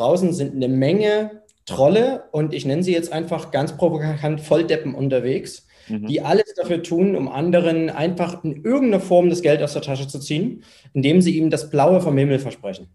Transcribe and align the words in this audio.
draußen 0.00 0.32
sind 0.32 0.54
eine 0.54 0.68
Menge 0.68 1.42
Trolle 1.66 2.24
und 2.32 2.52
ich 2.52 2.64
nenne 2.64 2.82
sie 2.82 2.92
jetzt 2.92 3.12
einfach 3.12 3.50
ganz 3.50 3.76
provokant 3.76 4.40
Volldeppen 4.40 4.94
unterwegs, 4.94 5.66
mhm. 5.88 6.06
die 6.06 6.20
alles 6.20 6.54
dafür 6.54 6.82
tun, 6.82 7.14
um 7.14 7.28
anderen 7.28 7.90
einfach 7.90 8.42
in 8.44 8.64
irgendeiner 8.64 9.00
Form 9.00 9.30
das 9.30 9.42
Geld 9.42 9.62
aus 9.62 9.74
der 9.74 9.82
Tasche 9.82 10.08
zu 10.08 10.18
ziehen, 10.18 10.64
indem 10.94 11.20
sie 11.20 11.36
ihm 11.38 11.50
das 11.50 11.70
Blaue 11.70 12.00
vom 12.00 12.16
Himmel 12.18 12.38
versprechen. 12.38 12.88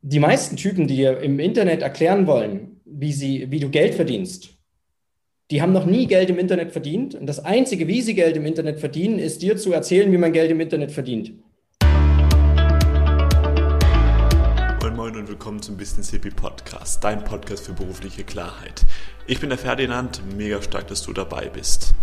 Die 0.00 0.20
meisten 0.20 0.56
Typen, 0.56 0.86
die 0.86 0.96
dir 0.96 1.20
im 1.20 1.38
Internet 1.38 1.82
erklären 1.82 2.26
wollen, 2.26 2.80
wie, 2.84 3.12
sie, 3.12 3.50
wie 3.50 3.60
du 3.60 3.68
Geld 3.68 3.94
verdienst, 3.94 4.50
die 5.50 5.62
haben 5.62 5.72
noch 5.72 5.86
nie 5.86 6.06
Geld 6.06 6.30
im 6.30 6.38
Internet 6.38 6.72
verdient. 6.72 7.14
Und 7.14 7.26
das 7.26 7.44
Einzige, 7.44 7.86
wie 7.86 8.02
sie 8.02 8.14
Geld 8.14 8.36
im 8.36 8.46
Internet 8.46 8.80
verdienen, 8.80 9.18
ist 9.18 9.42
dir 9.42 9.56
zu 9.56 9.72
erzählen, 9.72 10.10
wie 10.10 10.18
man 10.18 10.32
Geld 10.32 10.50
im 10.50 10.60
Internet 10.60 10.92
verdient. 10.92 11.34
Und 15.16 15.28
willkommen 15.28 15.62
zum 15.62 15.78
Business 15.78 16.10
Hippie 16.10 16.28
Podcast, 16.28 17.02
dein 17.02 17.24
Podcast 17.24 17.64
für 17.64 17.72
berufliche 17.72 18.22
Klarheit. 18.22 18.84
Ich 19.26 19.40
bin 19.40 19.48
der 19.48 19.56
Ferdinand, 19.56 20.20
mega 20.36 20.60
stark, 20.60 20.88
dass 20.88 21.04
du 21.04 21.14
dabei 21.14 21.48
bist. 21.48 21.94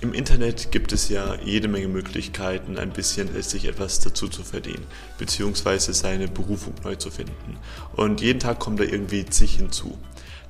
Im 0.00 0.14
Internet 0.14 0.70
gibt 0.70 0.92
es 0.92 1.08
ja 1.08 1.34
jede 1.44 1.66
Menge 1.66 1.88
Möglichkeiten, 1.88 2.78
ein 2.78 2.92
bisschen 2.92 3.42
sich 3.42 3.64
etwas 3.64 3.98
dazu 3.98 4.28
zu 4.28 4.44
verdienen, 4.44 4.86
beziehungsweise 5.18 5.92
seine 5.92 6.28
Berufung 6.28 6.74
neu 6.84 6.94
zu 6.94 7.10
finden. 7.10 7.58
Und 7.96 8.20
jeden 8.20 8.38
Tag 8.38 8.60
kommt 8.60 8.78
da 8.78 8.84
irgendwie 8.84 9.26
zig 9.26 9.56
hinzu. 9.56 9.98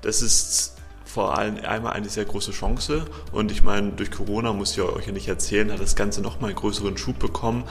Das 0.02 0.20
ist 0.20 0.74
vor 1.12 1.36
allem 1.36 1.56
einmal 1.62 1.92
eine 1.92 2.08
sehr 2.08 2.24
große 2.24 2.52
Chance 2.52 3.04
und 3.32 3.52
ich 3.52 3.62
meine, 3.62 3.92
durch 3.92 4.10
Corona 4.10 4.54
muss 4.54 4.72
ich 4.72 4.80
euch 4.80 5.06
ja 5.06 5.12
nicht 5.12 5.28
erzählen, 5.28 5.70
hat 5.70 5.80
das 5.80 5.94
Ganze 5.94 6.22
nochmal 6.22 6.50
einen 6.50 6.58
größeren 6.58 6.96
Schub 6.96 7.18
bekommen. 7.18 7.64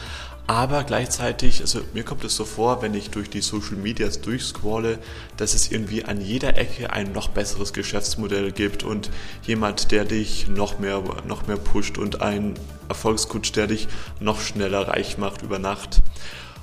Aber 0.45 0.83
gleichzeitig, 0.83 1.61
also 1.61 1.79
mir 1.93 2.03
kommt 2.03 2.23
es 2.23 2.35
so 2.35 2.45
vor, 2.45 2.81
wenn 2.83 2.93
ich 2.93 3.09
durch 3.09 3.29
die 3.29 3.41
Social 3.41 3.77
Medias 3.77 4.21
durchscrolle, 4.21 4.99
dass 5.37 5.55
es 5.55 5.71
irgendwie 5.71 6.05
an 6.05 6.21
jeder 6.21 6.57
Ecke 6.57 6.91
ein 6.91 7.13
noch 7.13 7.29
besseres 7.29 7.73
Geschäftsmodell 7.73 8.51
gibt 8.51 8.83
und 8.83 9.09
jemand, 9.43 9.91
der 9.91 10.05
dich 10.05 10.47
noch 10.47 10.77
mehr, 10.77 11.01
noch 11.27 11.47
mehr 11.47 11.57
pusht 11.57 11.97
und 11.97 12.21
ein 12.21 12.55
Erfolgscoach, 12.89 13.53
der 13.53 13.67
dich 13.67 13.87
noch 14.19 14.39
schneller 14.39 14.87
reich 14.87 15.17
macht 15.17 15.41
über 15.41 15.57
Nacht. 15.57 16.01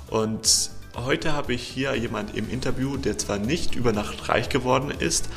Und 0.09 0.69
heute 0.95 1.33
habe 1.33 1.53
ich 1.53 1.63
hier 1.63 1.95
jemand 1.95 2.35
im 2.35 2.49
Interview, 2.49 2.97
der 2.97 3.17
zwar 3.17 3.37
nicht 3.37 3.75
über 3.75 3.91
Nacht 3.91 4.29
reich 4.29 4.49
geworden 4.49 4.91
ist, 4.91 5.29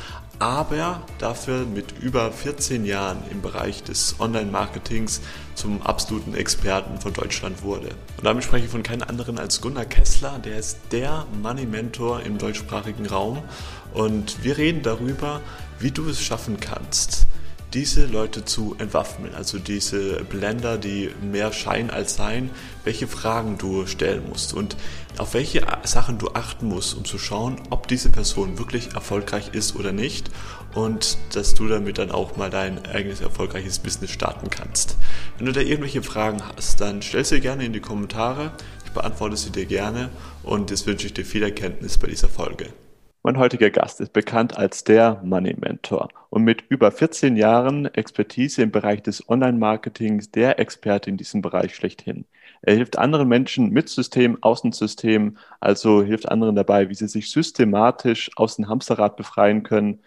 aber 0.43 0.99
dafür 1.19 1.65
mit 1.65 1.93
über 2.01 2.29
14 2.29 2.83
Jahren 2.83 3.19
im 3.31 3.41
Bereich 3.41 3.81
des 3.81 4.19
Online-Marketings 4.19 5.21
zum 5.55 5.81
absoluten 5.81 6.33
Experten 6.33 6.99
von 6.99 7.13
Deutschland 7.13 7.63
wurde. 7.63 7.87
Und 8.17 8.25
damit 8.25 8.43
spreche 8.43 8.65
ich 8.65 8.71
von 8.71 8.83
keinem 8.83 9.07
anderen 9.07 9.39
als 9.39 9.61
Gunnar 9.61 9.85
Kessler, 9.85 10.39
der 10.39 10.57
ist 10.57 10.79
der 10.91 11.25
Money-Mentor 11.41 12.23
im 12.23 12.39
deutschsprachigen 12.39 13.05
Raum 13.05 13.41
und 13.93 14.43
wir 14.43 14.57
reden 14.57 14.81
darüber, 14.81 15.39
wie 15.79 15.91
du 15.91 16.09
es 16.09 16.21
schaffen 16.21 16.59
kannst, 16.59 17.25
diese 17.73 18.05
Leute 18.05 18.45
zu 18.45 18.75
entwaffnen, 18.77 19.33
also 19.33 19.57
diese 19.57 20.23
Blender, 20.23 20.77
die 20.77 21.09
mehr 21.21 21.51
Schein 21.51 21.89
als 21.89 22.15
Sein, 22.15 22.51
welche 22.83 23.07
Fragen 23.07 23.57
du 23.57 23.87
stellen 23.87 24.29
musst 24.29 24.53
und 24.53 24.77
auf 25.17 25.33
welche 25.33 25.65
Sachen 25.83 26.17
du 26.19 26.29
achten 26.33 26.67
musst, 26.67 26.95
um 26.95 27.05
zu 27.05 27.17
schauen, 27.17 27.59
ob 27.71 27.87
diese 27.87 28.09
Person 28.09 28.59
wirklich 28.59 28.93
erfolgreich 28.93 29.49
ist 29.53 29.75
oder 29.75 29.91
nicht 29.91 30.29
und 30.75 31.17
dass 31.33 31.55
du 31.55 31.67
damit 31.67 31.97
dann 31.97 32.11
auch 32.11 32.37
mal 32.37 32.49
dein 32.49 32.85
eigenes 32.85 33.21
erfolgreiches 33.21 33.79
Business 33.79 34.11
starten 34.11 34.49
kannst. 34.49 34.97
Wenn 35.37 35.47
du 35.47 35.51
da 35.51 35.61
irgendwelche 35.61 36.03
Fragen 36.03 36.41
hast, 36.55 36.79
dann 36.79 37.01
stell 37.01 37.25
sie 37.25 37.41
gerne 37.41 37.65
in 37.65 37.73
die 37.73 37.79
Kommentare, 37.79 38.51
ich 38.85 38.91
beantworte 38.91 39.37
sie 39.37 39.51
dir 39.51 39.65
gerne 39.65 40.09
und 40.43 40.69
jetzt 40.69 40.85
wünsche 40.85 41.07
ich 41.07 41.13
dir 41.13 41.25
viel 41.25 41.43
Erkenntnis 41.43 41.97
bei 41.97 42.07
dieser 42.07 42.29
Folge. 42.29 42.67
Mein 43.25 43.37
heutiger 43.37 43.69
Gast 43.69 44.01
ist 44.01 44.11
bekannt 44.11 44.57
als 44.57 44.83
der 44.83 45.21
Money 45.23 45.55
Mentor 45.57 46.09
und 46.29 46.43
mit 46.43 46.65
über 46.67 46.91
14 46.91 47.37
Jahren 47.37 47.85
Expertise 47.85 48.61
im 48.61 48.71
Bereich 48.71 49.01
des 49.01 49.29
Online-Marketings 49.29 50.29
der 50.31 50.59
Experte 50.59 51.09
in 51.09 51.15
diesem 51.15 51.41
Bereich 51.41 51.73
schlechthin. 51.73 52.25
Er 52.63 52.75
hilft 52.75 52.97
anderen 52.97 53.29
Menschen 53.29 53.69
mit 53.69 53.87
System, 53.87 54.37
Außensystem, 54.41 55.37
also 55.61 56.03
hilft 56.03 56.27
anderen 56.27 56.57
dabei, 56.57 56.89
wie 56.89 56.95
sie 56.95 57.07
sich 57.07 57.31
systematisch 57.31 58.29
aus 58.35 58.57
dem 58.57 58.67
Hamsterrad 58.67 59.15
befreien 59.15 59.63
können. 59.63 60.01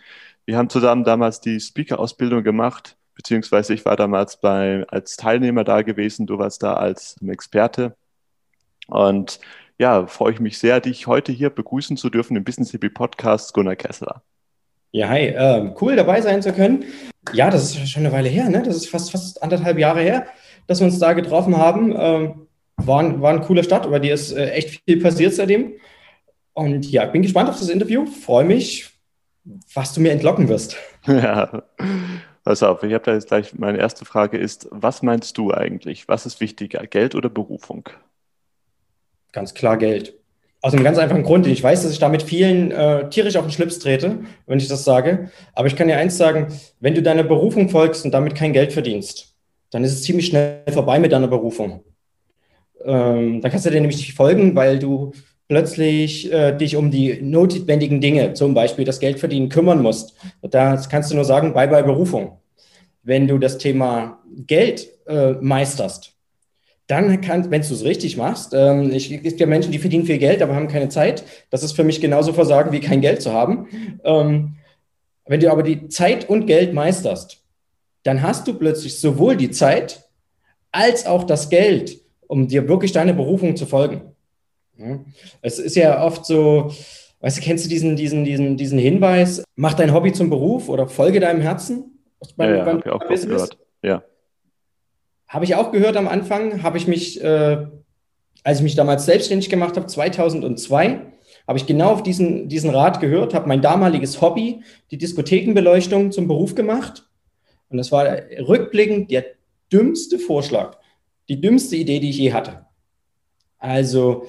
Wir 0.44 0.58
haben 0.58 0.68
zusammen 0.68 1.04
damals 1.04 1.40
die 1.40 1.58
Speaker-Ausbildung 1.58 2.44
gemacht, 2.44 2.98
beziehungsweise 3.14 3.72
ich 3.72 3.86
war 3.86 3.96
damals 3.96 4.42
bei, 4.42 4.84
als 4.88 5.16
Teilnehmer 5.16 5.64
da 5.64 5.80
gewesen, 5.80 6.26
du 6.26 6.36
warst 6.36 6.62
da 6.62 6.74
als 6.74 7.16
Experte. 7.26 7.96
Und 8.88 9.40
ja, 9.78 10.06
freue 10.06 10.32
ich 10.32 10.40
mich 10.40 10.58
sehr, 10.58 10.80
dich 10.80 11.06
heute 11.06 11.32
hier 11.32 11.50
begrüßen 11.50 11.96
zu 11.96 12.10
dürfen 12.10 12.36
im 12.36 12.44
Business 12.44 12.70
Hippie 12.70 12.88
Podcast, 12.88 13.52
Gunnar 13.52 13.76
Kessler. 13.76 14.22
Ja, 14.92 15.08
hi, 15.08 15.26
äh, 15.26 15.74
cool 15.80 15.96
dabei 15.96 16.20
sein 16.20 16.40
zu 16.40 16.52
können. 16.52 16.84
Ja, 17.32 17.50
das 17.50 17.74
ist 17.74 17.90
schon 17.90 18.06
eine 18.06 18.14
Weile 18.14 18.28
her, 18.28 18.48
ne? 18.48 18.62
Das 18.62 18.76
ist 18.76 18.88
fast, 18.88 19.10
fast 19.10 19.42
anderthalb 19.42 19.78
Jahre 19.78 20.00
her, 20.00 20.26
dass 20.66 20.80
wir 20.80 20.86
uns 20.86 20.98
da 20.98 21.12
getroffen 21.12 21.56
haben. 21.56 21.94
Ähm, 21.98 22.46
war, 22.76 23.00
ein, 23.00 23.20
war 23.20 23.32
ein 23.32 23.42
cooler 23.42 23.62
Start, 23.62 23.84
aber 23.84 24.00
dir 24.00 24.14
ist 24.14 24.32
äh, 24.32 24.50
echt 24.50 24.82
viel 24.84 25.02
passiert 25.02 25.34
seitdem. 25.34 25.74
Und 26.54 26.90
ja, 26.90 27.04
bin 27.04 27.22
gespannt 27.22 27.50
auf 27.50 27.58
das 27.58 27.68
Interview, 27.68 28.06
freue 28.06 28.44
mich, 28.44 28.90
was 29.74 29.92
du 29.92 30.00
mir 30.00 30.12
entlocken 30.12 30.48
wirst. 30.48 30.76
Ja, 31.06 31.62
pass 32.42 32.64
auf, 32.64 32.82
ich 32.82 32.92
habe 32.92 33.04
da 33.04 33.14
jetzt 33.14 33.28
gleich, 33.28 33.54
meine 33.54 33.78
erste 33.78 34.04
Frage 34.04 34.38
ist, 34.38 34.66
was 34.72 35.02
meinst 35.02 35.38
du 35.38 35.52
eigentlich? 35.52 36.08
Was 36.08 36.26
ist 36.26 36.40
wichtiger, 36.40 36.84
Geld 36.88 37.14
oder 37.14 37.28
Berufung? 37.28 37.88
Ganz 39.36 39.52
klar 39.52 39.76
Geld. 39.76 40.14
Aus 40.62 40.72
einem 40.72 40.82
ganz 40.82 40.96
einfachen 40.96 41.22
Grund. 41.22 41.46
Ich 41.46 41.62
weiß, 41.62 41.82
dass 41.82 41.92
ich 41.92 41.98
damit 41.98 42.22
vielen 42.22 42.70
äh, 42.70 43.10
tierisch 43.10 43.36
auf 43.36 43.44
den 43.44 43.52
Schlips 43.52 43.78
trete, 43.78 44.20
wenn 44.46 44.58
ich 44.58 44.66
das 44.66 44.82
sage. 44.82 45.30
Aber 45.52 45.68
ich 45.68 45.76
kann 45.76 45.88
dir 45.88 45.98
eins 45.98 46.16
sagen, 46.16 46.46
wenn 46.80 46.94
du 46.94 47.02
deiner 47.02 47.22
Berufung 47.22 47.68
folgst 47.68 48.06
und 48.06 48.14
damit 48.14 48.34
kein 48.34 48.54
Geld 48.54 48.72
verdienst, 48.72 49.34
dann 49.68 49.84
ist 49.84 49.92
es 49.92 50.04
ziemlich 50.04 50.28
schnell 50.28 50.62
vorbei 50.72 50.98
mit 50.98 51.12
deiner 51.12 51.28
Berufung. 51.28 51.84
Ähm, 52.82 53.42
dann 53.42 53.50
kannst 53.50 53.66
du 53.66 53.70
dir 53.70 53.82
nämlich 53.82 53.98
nicht 53.98 54.14
folgen, 54.14 54.56
weil 54.56 54.78
du 54.78 55.12
plötzlich 55.48 56.32
äh, 56.32 56.56
dich 56.56 56.74
um 56.76 56.90
die 56.90 57.20
notwendigen 57.20 58.00
Dinge, 58.00 58.32
zum 58.32 58.54
Beispiel 58.54 58.86
das 58.86 59.00
Geld 59.00 59.20
verdienen, 59.20 59.50
kümmern 59.50 59.82
musst. 59.82 60.14
Da 60.40 60.82
kannst 60.88 61.10
du 61.10 61.14
nur 61.14 61.26
sagen, 61.26 61.52
bye 61.52 61.68
bye 61.68 61.84
Berufung. 61.84 62.38
Wenn 63.02 63.28
du 63.28 63.36
das 63.36 63.58
Thema 63.58 64.18
Geld 64.46 64.88
äh, 65.06 65.32
meisterst, 65.32 66.15
dann 66.86 67.20
kannst, 67.20 67.50
wenn 67.50 67.62
du 67.62 67.74
es 67.74 67.84
richtig 67.84 68.16
machst, 68.16 68.54
ähm, 68.54 68.92
ich, 68.92 69.10
es 69.10 69.22
gibt 69.22 69.40
ja 69.40 69.46
Menschen, 69.46 69.72
die 69.72 69.78
verdienen 69.78 70.06
viel 70.06 70.18
Geld, 70.18 70.40
aber 70.40 70.54
haben 70.54 70.68
keine 70.68 70.88
Zeit. 70.88 71.24
Das 71.50 71.62
ist 71.62 71.72
für 71.72 71.84
mich 71.84 72.00
genauso 72.00 72.32
Versagen 72.32 72.72
wie 72.72 72.80
kein 72.80 73.00
Geld 73.00 73.22
zu 73.22 73.32
haben. 73.32 73.98
Ähm, 74.04 74.56
wenn 75.26 75.40
du 75.40 75.50
aber 75.50 75.62
die 75.62 75.88
Zeit 75.88 76.28
und 76.28 76.46
Geld 76.46 76.72
meisterst, 76.72 77.42
dann 78.04 78.22
hast 78.22 78.46
du 78.46 78.54
plötzlich 78.54 79.00
sowohl 79.00 79.36
die 79.36 79.50
Zeit 79.50 80.08
als 80.70 81.06
auch 81.06 81.24
das 81.24 81.48
Geld, 81.48 82.00
um 82.28 82.46
dir 82.46 82.68
wirklich 82.68 82.92
deine 82.92 83.14
Berufung 83.14 83.56
zu 83.56 83.66
folgen. 83.66 84.02
Ja? 84.78 85.00
Es 85.42 85.58
ist 85.58 85.74
ja 85.74 86.04
oft 86.04 86.24
so, 86.24 86.70
weißt 87.20 87.38
du, 87.38 87.40
kennst 87.40 87.64
du 87.64 87.68
diesen, 87.68 87.96
diesen, 87.96 88.24
diesen, 88.24 88.56
diesen 88.56 88.78
Hinweis, 88.78 89.42
mach 89.56 89.74
dein 89.74 89.92
Hobby 89.92 90.12
zum 90.12 90.30
Beruf 90.30 90.68
oder 90.68 90.86
folge 90.86 91.18
deinem 91.18 91.40
Herzen? 91.40 91.98
Beim, 92.36 92.50
ja, 92.50 92.56
ja, 92.58 92.64
beim 92.64 92.78
ich 92.78 92.88
auch 92.90 93.00
gehört. 93.00 93.58
Ja. 93.82 94.04
Habe 95.28 95.44
ich 95.44 95.54
auch 95.54 95.72
gehört 95.72 95.96
am 95.96 96.08
Anfang, 96.08 96.62
habe 96.62 96.78
ich 96.78 96.86
mich, 96.86 97.22
äh, 97.22 97.66
als 98.44 98.58
ich 98.58 98.62
mich 98.62 98.76
damals 98.76 99.06
selbstständig 99.06 99.50
gemacht 99.50 99.76
habe, 99.76 99.86
2002, 99.86 101.00
habe 101.48 101.58
ich 101.58 101.66
genau 101.66 101.90
auf 101.90 102.02
diesen, 102.02 102.48
diesen 102.48 102.70
Rat 102.70 103.00
gehört, 103.00 103.34
habe 103.34 103.48
mein 103.48 103.62
damaliges 103.62 104.20
Hobby, 104.20 104.62
die 104.90 104.98
Diskothekenbeleuchtung, 104.98 106.12
zum 106.12 106.28
Beruf 106.28 106.54
gemacht. 106.54 107.08
Und 107.68 107.78
das 107.78 107.90
war 107.90 108.06
rückblickend 108.48 109.10
der 109.10 109.24
dümmste 109.72 110.18
Vorschlag, 110.18 110.78
die 111.28 111.40
dümmste 111.40 111.76
Idee, 111.76 111.98
die 111.98 112.10
ich 112.10 112.18
je 112.18 112.32
hatte. 112.32 112.66
Also 113.58 114.26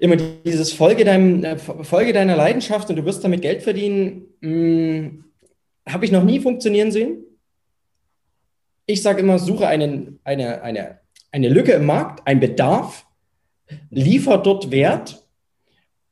immer 0.00 0.16
dieses 0.16 0.72
Folge, 0.72 1.04
deinem, 1.04 1.58
Folge 1.58 2.12
deiner 2.14 2.36
Leidenschaft 2.36 2.88
und 2.88 2.96
du 2.96 3.04
wirst 3.04 3.22
damit 3.22 3.42
Geld 3.42 3.62
verdienen, 3.62 4.24
hm, 4.40 5.24
habe 5.86 6.04
ich 6.04 6.12
noch 6.12 6.24
nie 6.24 6.40
funktionieren 6.40 6.90
sehen 6.90 7.24
ich 8.86 9.02
sage 9.02 9.20
immer, 9.20 9.38
suche 9.38 9.66
einen, 9.66 10.18
eine, 10.24 10.62
eine, 10.62 10.98
eine 11.30 11.48
Lücke 11.48 11.72
im 11.72 11.86
Markt, 11.86 12.26
einen 12.26 12.40
Bedarf, 12.40 13.06
liefer 13.90 14.38
dort 14.38 14.70
Wert 14.70 15.24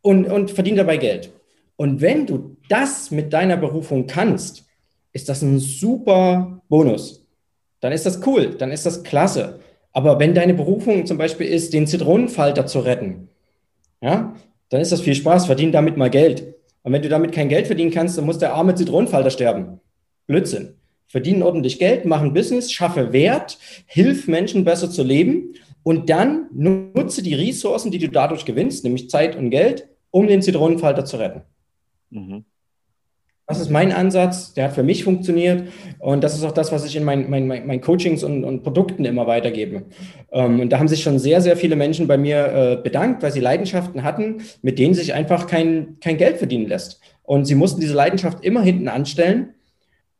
und, 0.02 0.26
und 0.26 0.50
verdiene 0.50 0.78
dabei 0.78 0.96
Geld. 0.96 1.32
Und 1.76 2.00
wenn 2.00 2.26
du 2.26 2.56
das 2.68 3.10
mit 3.10 3.32
deiner 3.32 3.56
Berufung 3.56 4.06
kannst, 4.06 4.66
ist 5.12 5.28
das 5.28 5.42
ein 5.42 5.58
super 5.58 6.62
Bonus. 6.68 7.26
Dann 7.80 7.92
ist 7.92 8.06
das 8.06 8.24
cool, 8.26 8.54
dann 8.56 8.70
ist 8.70 8.86
das 8.86 9.02
klasse. 9.02 9.60
Aber 9.92 10.18
wenn 10.20 10.34
deine 10.34 10.54
Berufung 10.54 11.06
zum 11.06 11.18
Beispiel 11.18 11.48
ist, 11.48 11.72
den 11.72 11.86
Zitronenfalter 11.86 12.66
zu 12.66 12.80
retten, 12.80 13.28
ja, 14.00 14.34
dann 14.68 14.80
ist 14.80 14.92
das 14.92 15.00
viel 15.00 15.14
Spaß, 15.14 15.46
verdien 15.46 15.72
damit 15.72 15.96
mal 15.96 16.10
Geld. 16.10 16.54
Und 16.82 16.92
wenn 16.92 17.02
du 17.02 17.08
damit 17.08 17.32
kein 17.32 17.48
Geld 17.48 17.66
verdienen 17.66 17.90
kannst, 17.90 18.16
dann 18.16 18.24
muss 18.24 18.38
der 18.38 18.54
arme 18.54 18.74
Zitronenfalter 18.74 19.30
sterben. 19.30 19.80
Blödsinn 20.26 20.79
verdienen 21.10 21.42
ordentlich 21.42 21.80
Geld, 21.80 22.04
machen 22.04 22.32
Business, 22.32 22.70
schaffe 22.70 23.12
Wert, 23.12 23.58
hilf 23.86 24.28
Menschen 24.28 24.64
besser 24.64 24.88
zu 24.88 25.02
leben 25.02 25.54
und 25.82 26.08
dann 26.08 26.46
nutze 26.52 27.20
die 27.20 27.34
Ressourcen, 27.34 27.90
die 27.90 27.98
du 27.98 28.08
dadurch 28.08 28.44
gewinnst, 28.44 28.84
nämlich 28.84 29.10
Zeit 29.10 29.34
und 29.34 29.50
Geld, 29.50 29.88
um 30.12 30.28
den 30.28 30.40
Zitronenfalter 30.40 31.04
zu 31.04 31.16
retten. 31.16 31.42
Mhm. 32.10 32.44
Das 33.48 33.58
ist 33.58 33.70
mein 33.70 33.90
Ansatz, 33.90 34.54
der 34.54 34.66
hat 34.66 34.74
für 34.74 34.84
mich 34.84 35.02
funktioniert 35.02 35.64
und 35.98 36.22
das 36.22 36.36
ist 36.36 36.44
auch 36.44 36.52
das, 36.52 36.70
was 36.70 36.84
ich 36.84 36.94
in 36.94 37.02
meinen 37.02 37.28
mein, 37.28 37.48
mein 37.48 37.80
Coachings 37.80 38.22
und, 38.22 38.44
und, 38.44 38.62
Produkten 38.62 39.04
immer 39.04 39.26
weitergebe. 39.26 39.82
Ähm, 40.30 40.60
und 40.60 40.70
da 40.70 40.78
haben 40.78 40.86
sich 40.86 41.02
schon 41.02 41.18
sehr, 41.18 41.40
sehr 41.40 41.56
viele 41.56 41.74
Menschen 41.74 42.06
bei 42.06 42.16
mir 42.16 42.46
äh, 42.46 42.76
bedankt, 42.80 43.24
weil 43.24 43.32
sie 43.32 43.40
Leidenschaften 43.40 44.04
hatten, 44.04 44.42
mit 44.62 44.78
denen 44.78 44.94
sich 44.94 45.14
einfach 45.14 45.48
kein, 45.48 45.96
kein 45.98 46.18
Geld 46.18 46.36
verdienen 46.36 46.68
lässt. 46.68 47.00
Und 47.24 47.46
sie 47.46 47.56
mussten 47.56 47.80
diese 47.80 47.94
Leidenschaft 47.94 48.44
immer 48.44 48.62
hinten 48.62 48.86
anstellen, 48.86 49.54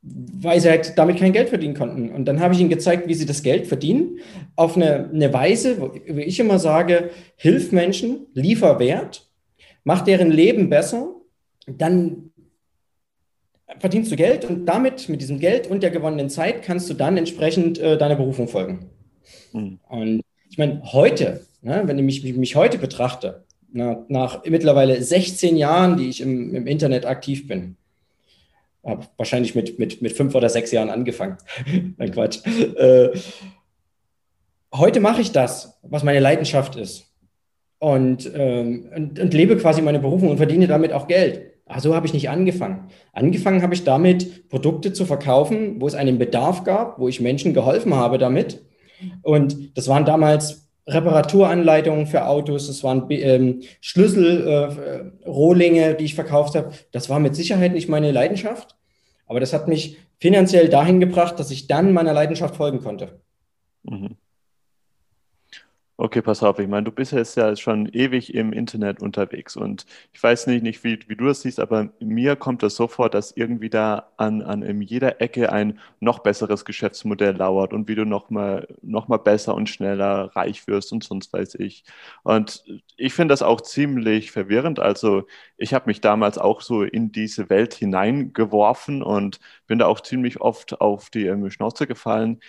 weil 0.02 0.60
sie 0.60 0.70
halt 0.70 0.96
damit 0.96 1.18
kein 1.18 1.32
Geld 1.32 1.50
verdienen 1.50 1.74
konnten. 1.74 2.10
Und 2.10 2.24
dann 2.24 2.40
habe 2.40 2.54
ich 2.54 2.60
ihnen 2.60 2.70
gezeigt, 2.70 3.06
wie 3.06 3.14
sie 3.14 3.26
das 3.26 3.42
Geld 3.42 3.66
verdienen, 3.66 4.20
auf 4.56 4.76
eine, 4.76 5.10
eine 5.12 5.32
Weise, 5.32 5.80
wo 5.80 5.92
ich 6.06 6.40
immer 6.40 6.58
sage, 6.58 7.10
hilf 7.36 7.72
Menschen, 7.72 8.26
liefer 8.32 8.78
Wert, 8.78 9.28
mach 9.84 10.02
deren 10.02 10.30
Leben 10.30 10.70
besser, 10.70 11.14
dann 11.66 12.30
verdienst 13.78 14.10
du 14.10 14.16
Geld 14.16 14.44
und 14.44 14.66
damit, 14.66 15.08
mit 15.08 15.20
diesem 15.20 15.38
Geld 15.38 15.66
und 15.66 15.82
der 15.82 15.90
gewonnenen 15.90 16.30
Zeit, 16.30 16.62
kannst 16.62 16.88
du 16.90 16.94
dann 16.94 17.16
entsprechend 17.16 17.78
äh, 17.78 17.98
deiner 17.98 18.16
Berufung 18.16 18.48
folgen. 18.48 18.90
Mhm. 19.52 19.78
Und 19.88 20.22
ich 20.48 20.58
meine, 20.58 20.82
heute, 20.92 21.46
ne, 21.62 21.82
wenn 21.84 21.98
ich 21.98 22.22
mich, 22.22 22.36
mich 22.36 22.56
heute 22.56 22.78
betrachte, 22.78 23.44
na, 23.72 24.04
nach 24.08 24.44
mittlerweile 24.44 25.00
16 25.00 25.56
Jahren, 25.56 25.96
die 25.96 26.08
ich 26.08 26.20
im, 26.20 26.54
im 26.54 26.66
Internet 26.66 27.06
aktiv 27.06 27.46
bin, 27.46 27.76
habe 28.84 29.06
wahrscheinlich 29.16 29.54
mit, 29.54 29.78
mit, 29.78 30.02
mit 30.02 30.12
fünf 30.12 30.34
oder 30.34 30.48
sechs 30.48 30.70
Jahren 30.72 30.90
angefangen. 30.90 31.36
Nein, 31.96 32.10
Quatsch. 32.10 32.40
Äh, 32.46 33.10
heute 34.74 35.00
mache 35.00 35.20
ich 35.20 35.32
das, 35.32 35.78
was 35.82 36.02
meine 36.02 36.20
Leidenschaft 36.20 36.76
ist. 36.76 37.06
Und, 37.78 38.30
ähm, 38.34 38.90
und, 38.94 39.18
und 39.18 39.34
lebe 39.34 39.56
quasi 39.56 39.80
meine 39.80 40.00
Berufung 40.00 40.30
und 40.30 40.36
verdiene 40.36 40.66
damit 40.66 40.92
auch 40.92 41.08
Geld. 41.08 41.50
Ach, 41.66 41.80
so 41.80 41.94
habe 41.94 42.06
ich 42.06 42.12
nicht 42.12 42.28
angefangen. 42.28 42.88
Angefangen 43.12 43.62
habe 43.62 43.74
ich 43.74 43.84
damit, 43.84 44.48
Produkte 44.48 44.92
zu 44.92 45.06
verkaufen, 45.06 45.80
wo 45.80 45.86
es 45.86 45.94
einen 45.94 46.18
Bedarf 46.18 46.64
gab, 46.64 46.98
wo 46.98 47.08
ich 47.08 47.20
Menschen 47.20 47.54
geholfen 47.54 47.94
habe 47.94 48.18
damit. 48.18 48.60
Und 49.22 49.76
das 49.76 49.88
waren 49.88 50.04
damals 50.04 50.69
Reparaturanleitungen 50.92 52.06
für 52.06 52.26
Autos, 52.26 52.66
das 52.66 52.84
waren 52.84 53.06
ähm, 53.10 53.62
Schlüsselrohlinge, 53.80 55.90
äh, 55.90 55.96
die 55.96 56.04
ich 56.04 56.14
verkauft 56.14 56.54
habe. 56.54 56.72
Das 56.92 57.08
war 57.08 57.18
mit 57.18 57.36
Sicherheit 57.36 57.72
nicht 57.72 57.88
meine 57.88 58.12
Leidenschaft, 58.12 58.76
aber 59.26 59.40
das 59.40 59.52
hat 59.52 59.68
mich 59.68 59.98
finanziell 60.18 60.68
dahin 60.68 61.00
gebracht, 61.00 61.38
dass 61.38 61.50
ich 61.50 61.66
dann 61.66 61.92
meiner 61.92 62.12
Leidenschaft 62.12 62.56
folgen 62.56 62.80
konnte. 62.80 63.20
Mhm. 63.82 64.16
Okay, 66.02 66.22
pass 66.22 66.42
auf. 66.42 66.58
Ich 66.58 66.66
meine, 66.66 66.84
du 66.84 66.92
bist 66.92 67.12
jetzt 67.12 67.36
ja 67.36 67.54
schon 67.56 67.84
ewig 67.92 68.32
im 68.34 68.54
Internet 68.54 69.02
unterwegs 69.02 69.54
und 69.54 69.84
ich 70.14 70.22
weiß 70.22 70.46
nicht, 70.46 70.62
nicht 70.62 70.82
wie, 70.82 70.98
wie 71.08 71.14
du 71.16 71.26
das 71.26 71.42
siehst, 71.42 71.60
aber 71.60 71.90
mir 72.00 72.36
kommt 72.36 72.62
es 72.62 72.74
so 72.76 72.88
vor, 72.88 73.10
dass 73.10 73.32
irgendwie 73.36 73.68
da 73.68 74.10
an, 74.16 74.40
an 74.40 74.62
in 74.62 74.80
jeder 74.80 75.20
Ecke 75.20 75.52
ein 75.52 75.78
noch 76.00 76.20
besseres 76.20 76.64
Geschäftsmodell 76.64 77.36
lauert 77.36 77.74
und 77.74 77.86
wie 77.86 77.96
du 77.96 78.06
noch 78.06 78.30
mal, 78.30 78.66
noch 78.80 79.08
mal 79.08 79.18
besser 79.18 79.54
und 79.54 79.68
schneller 79.68 80.34
reich 80.34 80.66
wirst 80.66 80.90
und 80.90 81.04
sonst 81.04 81.34
weiß 81.34 81.56
ich. 81.56 81.84
Und 82.22 82.64
ich 82.96 83.12
finde 83.12 83.32
das 83.32 83.42
auch 83.42 83.60
ziemlich 83.60 84.30
verwirrend. 84.30 84.78
Also 84.78 85.26
ich 85.58 85.74
habe 85.74 85.84
mich 85.86 86.00
damals 86.00 86.38
auch 86.38 86.62
so 86.62 86.82
in 86.82 87.12
diese 87.12 87.50
Welt 87.50 87.74
hineingeworfen 87.74 89.02
und 89.02 89.38
bin 89.66 89.78
da 89.78 89.86
auch 89.86 90.00
ziemlich 90.00 90.40
oft 90.40 90.80
auf 90.80 91.10
die 91.10 91.26
ähm, 91.26 91.50
Schnauze 91.50 91.86
gefallen 91.86 92.40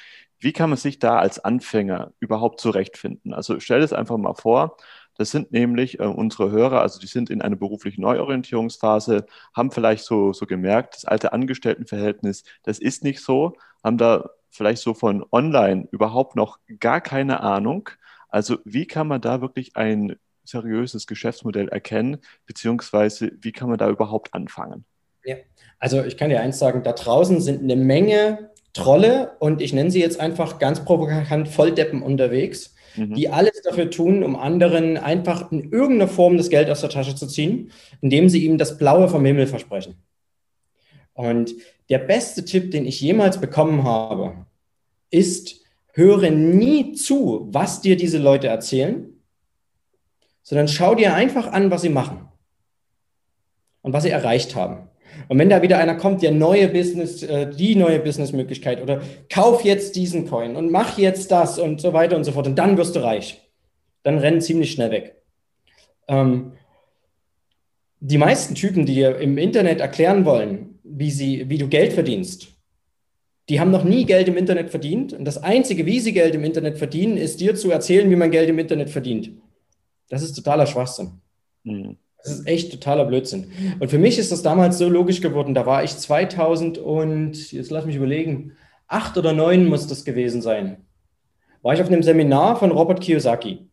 wie 0.42 0.54
kann 0.54 0.70
man 0.70 0.78
sich 0.78 1.00
da 1.00 1.20
als 1.20 1.40
Anfänger 1.40 2.14
überhaupt 2.20 2.60
zurechtfinden? 2.60 3.34
Also 3.34 3.60
stell 3.60 3.82
es 3.82 3.94
einfach 3.94 4.18
mal 4.18 4.34
vor, 4.34 4.76
das 5.16 5.30
sind 5.30 5.52
nämlich 5.52 6.00
äh, 6.00 6.04
unsere 6.04 6.52
Hörer, 6.52 6.82
also 6.82 7.00
die 7.00 7.08
sind 7.08 7.30
in 7.30 7.42
einer 7.42 7.56
beruflichen 7.56 8.02
Neuorientierungsphase, 8.02 9.28
haben 9.56 9.72
vielleicht 9.72 10.04
so, 10.04 10.34
so 10.34 10.48
gemerkt, 10.48 10.96
das 10.96 11.06
alte 11.06 11.32
Angestelltenverhältnis, 11.32 12.44
das 12.64 12.80
ist 12.80 13.04
nicht 13.04 13.22
so, 13.22 13.54
haben 13.84 13.98
da 13.98 14.32
vielleicht 14.50 14.82
so 14.82 14.96
von 14.96 15.24
online 15.32 15.88
überhaupt 15.92 16.36
noch 16.36 16.60
gar 16.80 17.02
keine 17.02 17.42
Ahnung. 17.42 17.90
Also 18.28 18.58
wie 18.66 18.88
kann 18.88 19.08
man 19.08 19.22
da 19.22 19.42
wirklich 19.42 19.76
ein 19.76 20.16
seriöses 20.44 21.06
Geschäftsmodell 21.06 21.70
erkennen, 21.70 22.18
beziehungsweise 22.48 23.32
wie 23.40 23.52
kann 23.52 23.70
man 23.70 23.78
da 23.78 23.90
überhaupt 23.90 24.34
anfangen? 24.34 24.86
Ja, 25.24 25.36
also 25.78 26.04
ich 26.04 26.18
kann 26.18 26.30
dir 26.30 26.42
eins 26.42 26.58
sagen, 26.58 26.84
da 26.84 26.94
draußen 26.94 27.42
sind 27.42 27.62
eine 27.62 27.76
Menge 27.76 28.50
Trolle 28.74 29.36
und 29.40 29.62
ich 29.62 29.74
nenne 29.74 29.92
sie 29.92 30.00
jetzt 30.00 30.20
einfach 30.20 30.60
ganz 30.60 30.86
provokant 30.86 31.48
Volldeppen 31.50 32.02
unterwegs, 32.02 32.74
mhm. 32.96 33.16
die 33.16 33.30
alles 33.30 33.62
dafür 33.64 33.90
tun, 33.90 34.24
um 34.24 34.36
anderen 34.36 34.98
einfach 34.98 35.52
in 35.52 35.72
irgendeiner 35.72 36.08
Form 36.08 36.38
das 36.38 36.50
Geld 36.50 36.70
aus 36.70 36.82
der 36.82 36.90
Tasche 36.90 37.16
zu 37.16 37.28
ziehen, 37.28 37.72
indem 38.02 38.30
sie 38.30 38.46
ihm 38.46 38.58
das 38.58 38.78
Blaue 38.78 39.10
vom 39.10 39.26
Himmel 39.26 39.48
versprechen. 39.48 39.96
Und 41.14 41.54
der 41.90 42.00
beste 42.00 42.46
Tipp, 42.46 42.72
den 42.72 42.86
ich 42.86 43.02
jemals 43.02 43.42
bekommen 43.42 43.84
habe, 43.84 44.46
ist, 45.10 45.62
höre 45.94 46.30
nie 46.30 46.94
zu, 46.94 47.48
was 47.52 47.82
dir 47.82 47.98
diese 47.98 48.18
Leute 48.18 48.48
erzählen, 48.48 49.10
sondern 50.42 50.68
schau 50.68 50.96
dir 50.96 51.14
einfach 51.14 51.52
an, 51.52 51.70
was 51.70 51.82
sie 51.82 51.90
machen 51.90 52.30
und 53.82 53.94
was 53.94 54.04
sie 54.04 54.10
erreicht 54.10 54.56
haben. 54.56 54.88
Und 55.28 55.40
wenn 55.40 55.50
da 55.50 55.62
wieder 55.62 55.78
einer 55.78 55.96
kommt, 55.96 56.22
der 56.22 56.31
neue 56.31 56.68
Business, 56.68 57.24
äh, 57.24 57.50
die 57.50 57.75
neue 57.75 58.00
Businessmöglichkeit 58.00 58.81
oder 58.81 59.02
kauf 59.30 59.63
jetzt 59.63 59.96
diesen 59.96 60.28
Coin 60.28 60.56
und 60.56 60.72
mach 60.72 60.98
jetzt 60.98 61.31
das 61.31 61.60
und 61.60 61.81
so 61.81 61.94
weiter 61.94 62.18
und 62.18 62.24
so 62.24 62.31
fort 62.31 62.48
und 62.48 62.56
dann 62.56 62.78
wirst 62.78 62.96
du 62.96 63.00
reich, 63.00 63.42
dann 64.04 64.18
rennen 64.18 64.42
ziemlich 64.42 64.72
schnell 64.72 64.92
weg. 64.92 65.16
Ähm, 66.08 66.54
die 68.00 68.18
meisten 68.18 68.56
Typen, 68.56 68.86
die 68.86 68.96
dir 68.96 69.18
im 69.19 69.38
Internet 69.38 69.80
erklären 69.80 70.25
wollen, 70.25 70.80
wie, 70.84 71.12
sie, 71.12 71.50
wie 71.50 71.58
du 71.58 71.68
Geld 71.68 71.94
verdienst, 71.94 72.48
die 73.48 73.60
haben 73.60 73.72
noch 73.72 73.84
nie 73.84 74.06
Geld 74.06 74.28
im 74.28 74.38
Internet 74.38 74.69
verdient. 74.69 75.13
Und 75.13 75.25
das 75.25 75.38
Einzige, 75.38 75.86
wie 75.86 76.00
sie 76.00 76.13
Geld 76.13 76.36
im 76.36 76.44
Internet 76.44 76.78
verdienen, 76.78 77.18
ist 77.18 77.40
dir 77.42 77.56
zu 77.56 77.69
erzählen, 77.69 78.10
wie 78.10 78.16
man 78.16 78.31
Geld 78.31 78.50
im 78.50 78.60
Internet 78.60 78.90
verdient. 78.90 79.31
Das 80.10 80.24
ist 80.24 80.34
totaler 80.34 80.66
Schwachsinn. 80.66 81.22
Mhm. 81.63 81.98
Das 82.24 82.34
ist 82.34 82.48
echt 82.48 82.72
totaler 82.72 83.06
Blödsinn. 83.06 83.52
Und 83.80 83.90
für 83.90 83.98
mich 83.98 84.20
ist 84.20 84.32
das 84.32 84.44
damals 84.44 84.78
so 84.78 84.88
logisch 84.90 85.22
geworden. 85.22 85.54
Da 85.54 85.66
war 85.66 85.84
ich 85.84 85.96
2000 85.98 86.78
und, 86.78 87.52
jetzt 87.52 87.72
lass 87.72 87.86
mich 87.86 87.96
überlegen, 87.96 88.54
acht 88.88 89.18
oder 89.18 89.34
neun 89.34 89.66
muss 89.66 89.88
das 89.88 90.06
gewesen 90.06 90.42
sein. 90.42 90.78
War 91.62 91.74
ich 91.74 91.82
auf 91.82 91.88
einem 91.88 92.04
Seminar 92.04 92.58
von 92.58 92.72
Robert 92.72 93.02
Kiyosaki. 93.02 93.68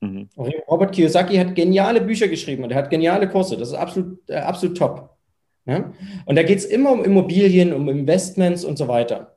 Mhm. 0.00 0.28
Robert 0.36 0.92
Kiyosaki 0.92 1.36
hat 1.36 1.54
geniale 1.54 2.00
Bücher 2.00 2.28
geschrieben 2.28 2.64
und 2.64 2.72
er 2.72 2.78
hat 2.78 2.90
geniale 2.90 3.28
Kurse. 3.28 3.56
Das 3.56 3.68
ist 3.68 3.74
absolut, 3.74 4.18
äh, 4.28 4.36
absolut 4.36 4.76
top. 4.76 5.16
Ja? 5.64 5.92
Und 6.26 6.36
da 6.36 6.42
geht 6.42 6.58
es 6.58 6.64
immer 6.64 6.90
um 6.90 7.04
Immobilien, 7.04 7.72
um 7.72 7.88
Investments 7.88 8.64
und 8.64 8.78
so 8.78 8.88
weiter. 8.88 9.36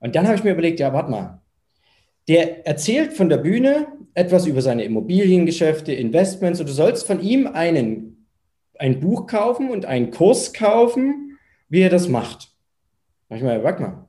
Und 0.00 0.14
dann 0.14 0.26
habe 0.26 0.36
ich 0.36 0.44
mir 0.44 0.52
überlegt, 0.52 0.80
ja, 0.80 0.92
warte 0.92 1.10
mal. 1.10 1.40
Der 2.28 2.66
erzählt 2.66 3.14
von 3.14 3.28
der 3.28 3.38
Bühne, 3.38 3.86
etwas 4.16 4.46
über 4.46 4.62
seine 4.62 4.82
Immobiliengeschäfte, 4.84 5.92
Investments 5.92 6.58
und 6.58 6.68
du 6.68 6.72
sollst 6.72 7.06
von 7.06 7.20
ihm 7.20 7.46
einen, 7.46 8.26
ein 8.78 8.98
Buch 8.98 9.26
kaufen 9.26 9.70
und 9.70 9.84
einen 9.84 10.10
Kurs 10.10 10.54
kaufen, 10.54 11.38
wie 11.68 11.82
er 11.82 11.90
das 11.90 12.08
macht. 12.08 12.50
Manchmal, 13.28 13.62
warte 13.62 13.82
mal. 13.82 14.08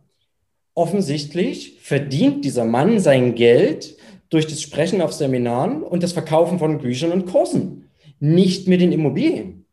Offensichtlich 0.74 1.80
verdient 1.82 2.46
dieser 2.46 2.64
Mann 2.64 3.00
sein 3.00 3.36
Geld 3.36 3.98
durch 4.30 4.48
das 4.48 4.62
Sprechen 4.62 5.02
auf 5.02 5.12
Seminaren 5.12 5.84
und 5.84 6.04
das 6.04 6.14
Verkaufen 6.14 6.58
von 6.58 6.78
Büchern 6.78 7.12
und 7.12 7.26
Kursen, 7.26 7.90
nicht 8.20 8.70
mit 8.70 8.80
den 8.80 8.94
Immobilien. 8.94 9.66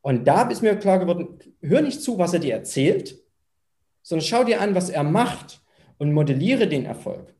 Und 0.00 0.26
da 0.26 0.48
ist 0.48 0.62
mir 0.62 0.74
klar 0.74 0.98
geworden, 0.98 1.38
hör 1.60 1.82
nicht 1.82 2.02
zu, 2.02 2.18
was 2.18 2.34
er 2.34 2.40
dir 2.40 2.54
erzählt, 2.54 3.16
sondern 4.02 4.26
schau 4.26 4.42
dir 4.42 4.60
an, 4.60 4.74
was 4.74 4.90
er 4.90 5.04
macht 5.04 5.62
und 5.98 6.12
modelliere 6.12 6.66
den 6.66 6.84
Erfolg. 6.84 7.32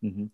Mhm. 0.00 0.30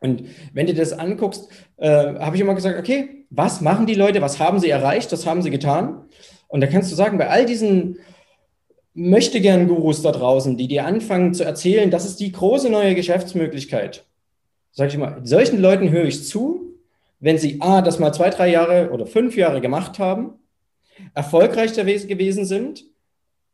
Und 0.00 0.24
wenn 0.52 0.66
du 0.66 0.74
das 0.74 0.92
anguckst, 0.92 1.48
äh, 1.76 1.88
habe 1.88 2.34
ich 2.34 2.42
immer 2.42 2.54
gesagt, 2.54 2.78
okay, 2.78 3.26
was 3.30 3.60
machen 3.60 3.86
die 3.86 3.94
Leute, 3.94 4.22
was 4.22 4.38
haben 4.38 4.58
sie 4.58 4.70
erreicht, 4.70 5.12
was 5.12 5.26
haben 5.26 5.42
sie 5.42 5.50
getan? 5.50 6.06
Und 6.48 6.62
da 6.62 6.66
kannst 6.66 6.90
du 6.90 6.96
sagen, 6.96 7.18
bei 7.18 7.28
all 7.28 7.44
diesen 7.44 7.98
möchte 8.94 9.40
gern 9.40 9.68
Gurus 9.68 10.02
da 10.02 10.10
draußen, 10.10 10.56
die 10.56 10.68
dir 10.68 10.84
anfangen 10.84 11.32
zu 11.34 11.44
erzählen, 11.44 11.90
das 11.90 12.04
ist 12.04 12.18
die 12.18 12.32
große 12.32 12.70
neue 12.70 12.94
Geschäftsmöglichkeit. 12.94 14.04
Sag 14.72 14.88
ich 14.88 14.98
mal, 14.98 15.20
solchen 15.24 15.60
Leuten 15.60 15.90
höre 15.90 16.06
ich 16.06 16.26
zu, 16.26 16.74
wenn 17.20 17.38
sie 17.38 17.60
A, 17.60 17.82
das 17.82 17.98
mal 17.98 18.12
zwei, 18.12 18.30
drei 18.30 18.48
Jahre 18.48 18.90
oder 18.90 19.06
fünf 19.06 19.36
Jahre 19.36 19.60
gemacht 19.60 19.98
haben, 19.98 20.34
erfolgreich 21.14 21.74
gewesen 21.74 22.44
sind 22.44 22.84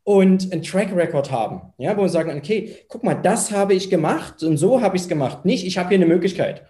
und 0.07 0.53
ein 0.53 0.63
Track 0.63 0.95
Record 0.95 1.33
haben, 1.33 1.73
ja, 1.77 1.97
wo 1.97 2.03
wir 2.03 2.07
sagen, 2.07 2.37
okay, 2.37 2.77
guck 2.87 3.03
mal, 3.03 3.15
das 3.15 3.51
habe 3.51 3.73
ich 3.73 3.89
gemacht 3.89 4.41
und 4.41 4.55
so 4.55 4.79
habe 4.79 4.95
ich 4.95 5.01
es 5.01 5.09
gemacht. 5.09 5.43
Nicht, 5.43 5.67
ich 5.67 5.77
habe 5.77 5.89
hier 5.89 5.97
eine 5.97 6.05
Möglichkeit, 6.05 6.63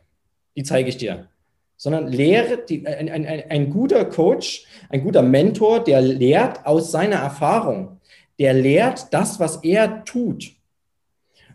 die 0.55 0.63
zeige 0.63 0.89
ich 0.89 0.97
dir, 0.97 1.27
sondern 1.75 2.07
lehre, 2.07 2.65
die, 2.67 2.87
ein, 2.87 3.09
ein, 3.09 3.27
ein 3.27 3.69
guter 3.69 4.05
Coach, 4.05 4.65
ein 4.89 5.03
guter 5.03 5.21
Mentor, 5.21 5.83
der 5.83 6.01
lehrt 6.01 6.65
aus 6.65 6.91
seiner 6.91 7.17
Erfahrung, 7.17 7.99
der 8.39 8.55
lehrt 8.55 9.13
das, 9.13 9.39
was 9.39 9.57
er 9.57 10.03
tut. 10.03 10.53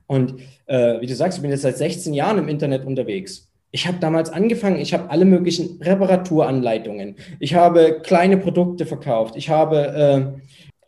Und 0.06 0.40
äh, 0.66 1.00
wie 1.00 1.06
du 1.06 1.16
sagst, 1.16 1.38
ich 1.38 1.42
bin 1.42 1.50
jetzt 1.50 1.62
seit 1.62 1.78
16 1.78 2.14
Jahren 2.14 2.38
im 2.38 2.46
Internet 2.46 2.86
unterwegs. 2.86 3.50
Ich 3.72 3.88
habe 3.88 3.98
damals 3.98 4.30
angefangen, 4.30 4.78
ich 4.78 4.94
habe 4.94 5.10
alle 5.10 5.24
möglichen 5.24 5.82
Reparaturanleitungen, 5.82 7.16
ich 7.40 7.54
habe 7.54 8.02
kleine 8.04 8.36
Produkte 8.36 8.86
verkauft, 8.86 9.34
ich 9.34 9.48
habe 9.48 10.36
äh, 10.36 10.42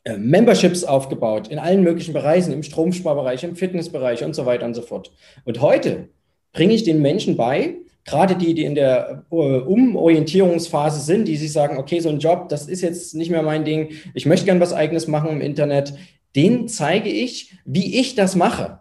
äh, 0.05 0.17
Memberships 0.19 0.85
aufgebaut 0.85 1.49
in 1.49 1.59
allen 1.59 1.83
möglichen 1.83 2.13
Bereichen, 2.13 2.53
im 2.53 2.63
Stromsparbereich, 2.63 3.43
im 3.45 3.57
Fitnessbereich 3.57 4.23
und 4.23 4.35
so 4.35 4.47
weiter 4.47 4.67
und 4.67 4.75
so 4.75 4.83
fort. 4.83 5.11
Und 5.45 5.61
heute 5.61 6.09
bringe 6.53 6.75
ich 6.75 6.85
den 6.85 7.01
Menschen 7.01 7.37
bei, 7.37 7.77
gerade 8.05 8.37
die, 8.37 8.55
die 8.55 8.65
in 8.65 8.75
der 8.75 9.25
äh, 9.31 9.35
Umorientierungsphase 9.35 11.01
sind, 11.01 11.27
die 11.27 11.37
sich 11.37 11.53
sagen, 11.53 11.79
okay, 11.79 12.01
so 12.01 12.11
ein 12.11 12.19
Job, 12.19 12.49
das 12.51 12.67
ist 12.67 12.83
jetzt 12.83 13.15
nicht 13.15 13.31
mehr 13.31 13.43
mein 13.43 13.65
Ding, 13.65 13.93
ich 14.13 14.27
möchte 14.27 14.45
gern 14.47 14.61
was 14.61 14.73
eigenes 14.73 15.09
machen 15.09 15.31
im 15.31 15.41
Internet, 15.41 15.95
denen 16.37 16.69
zeige 16.69 17.09
ich, 17.09 17.55
wie 17.65 17.99
ich 17.99 18.15
das 18.15 18.37
mache. 18.37 18.81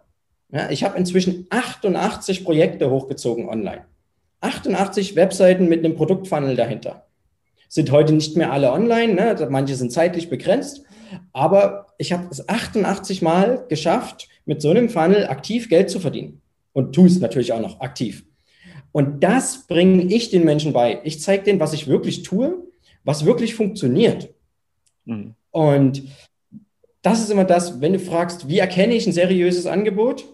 Ja, 0.52 0.70
ich 0.70 0.84
habe 0.84 0.98
inzwischen 0.98 1.46
88 1.50 2.44
Projekte 2.44 2.90
hochgezogen 2.90 3.48
online. 3.48 3.84
88 4.40 5.16
Webseiten 5.16 5.68
mit 5.68 5.84
einem 5.84 5.96
Produktfunnel 5.96 6.54
dahinter. 6.54 7.06
Sind 7.68 7.90
heute 7.90 8.12
nicht 8.12 8.36
mehr 8.36 8.52
alle 8.52 8.72
online, 8.72 9.14
ne? 9.14 9.48
manche 9.50 9.74
sind 9.74 9.90
zeitlich 9.90 10.28
begrenzt, 10.28 10.84
aber 11.32 11.86
ich 11.98 12.12
habe 12.12 12.28
es 12.30 12.48
88 12.48 13.22
Mal 13.22 13.64
geschafft, 13.68 14.28
mit 14.44 14.60
so 14.60 14.70
einem 14.70 14.88
Funnel 14.88 15.26
aktiv 15.26 15.68
Geld 15.68 15.90
zu 15.90 16.00
verdienen. 16.00 16.40
Und 16.72 16.94
tue 16.94 17.06
es 17.06 17.20
natürlich 17.20 17.52
auch 17.52 17.60
noch 17.60 17.80
aktiv. 17.80 18.24
Und 18.92 19.22
das 19.22 19.66
bringe 19.66 20.04
ich 20.04 20.30
den 20.30 20.44
Menschen 20.44 20.72
bei. 20.72 21.00
Ich 21.04 21.20
zeige 21.20 21.44
denen, 21.44 21.60
was 21.60 21.72
ich 21.72 21.86
wirklich 21.86 22.22
tue, 22.22 22.64
was 23.04 23.24
wirklich 23.24 23.54
funktioniert. 23.54 24.32
Mhm. 25.04 25.34
Und 25.50 26.04
das 27.02 27.20
ist 27.20 27.30
immer 27.30 27.44
das, 27.44 27.80
wenn 27.80 27.92
du 27.92 27.98
fragst, 27.98 28.48
wie 28.48 28.58
erkenne 28.58 28.94
ich 28.94 29.06
ein 29.06 29.12
seriöses 29.12 29.66
Angebot? 29.66 30.24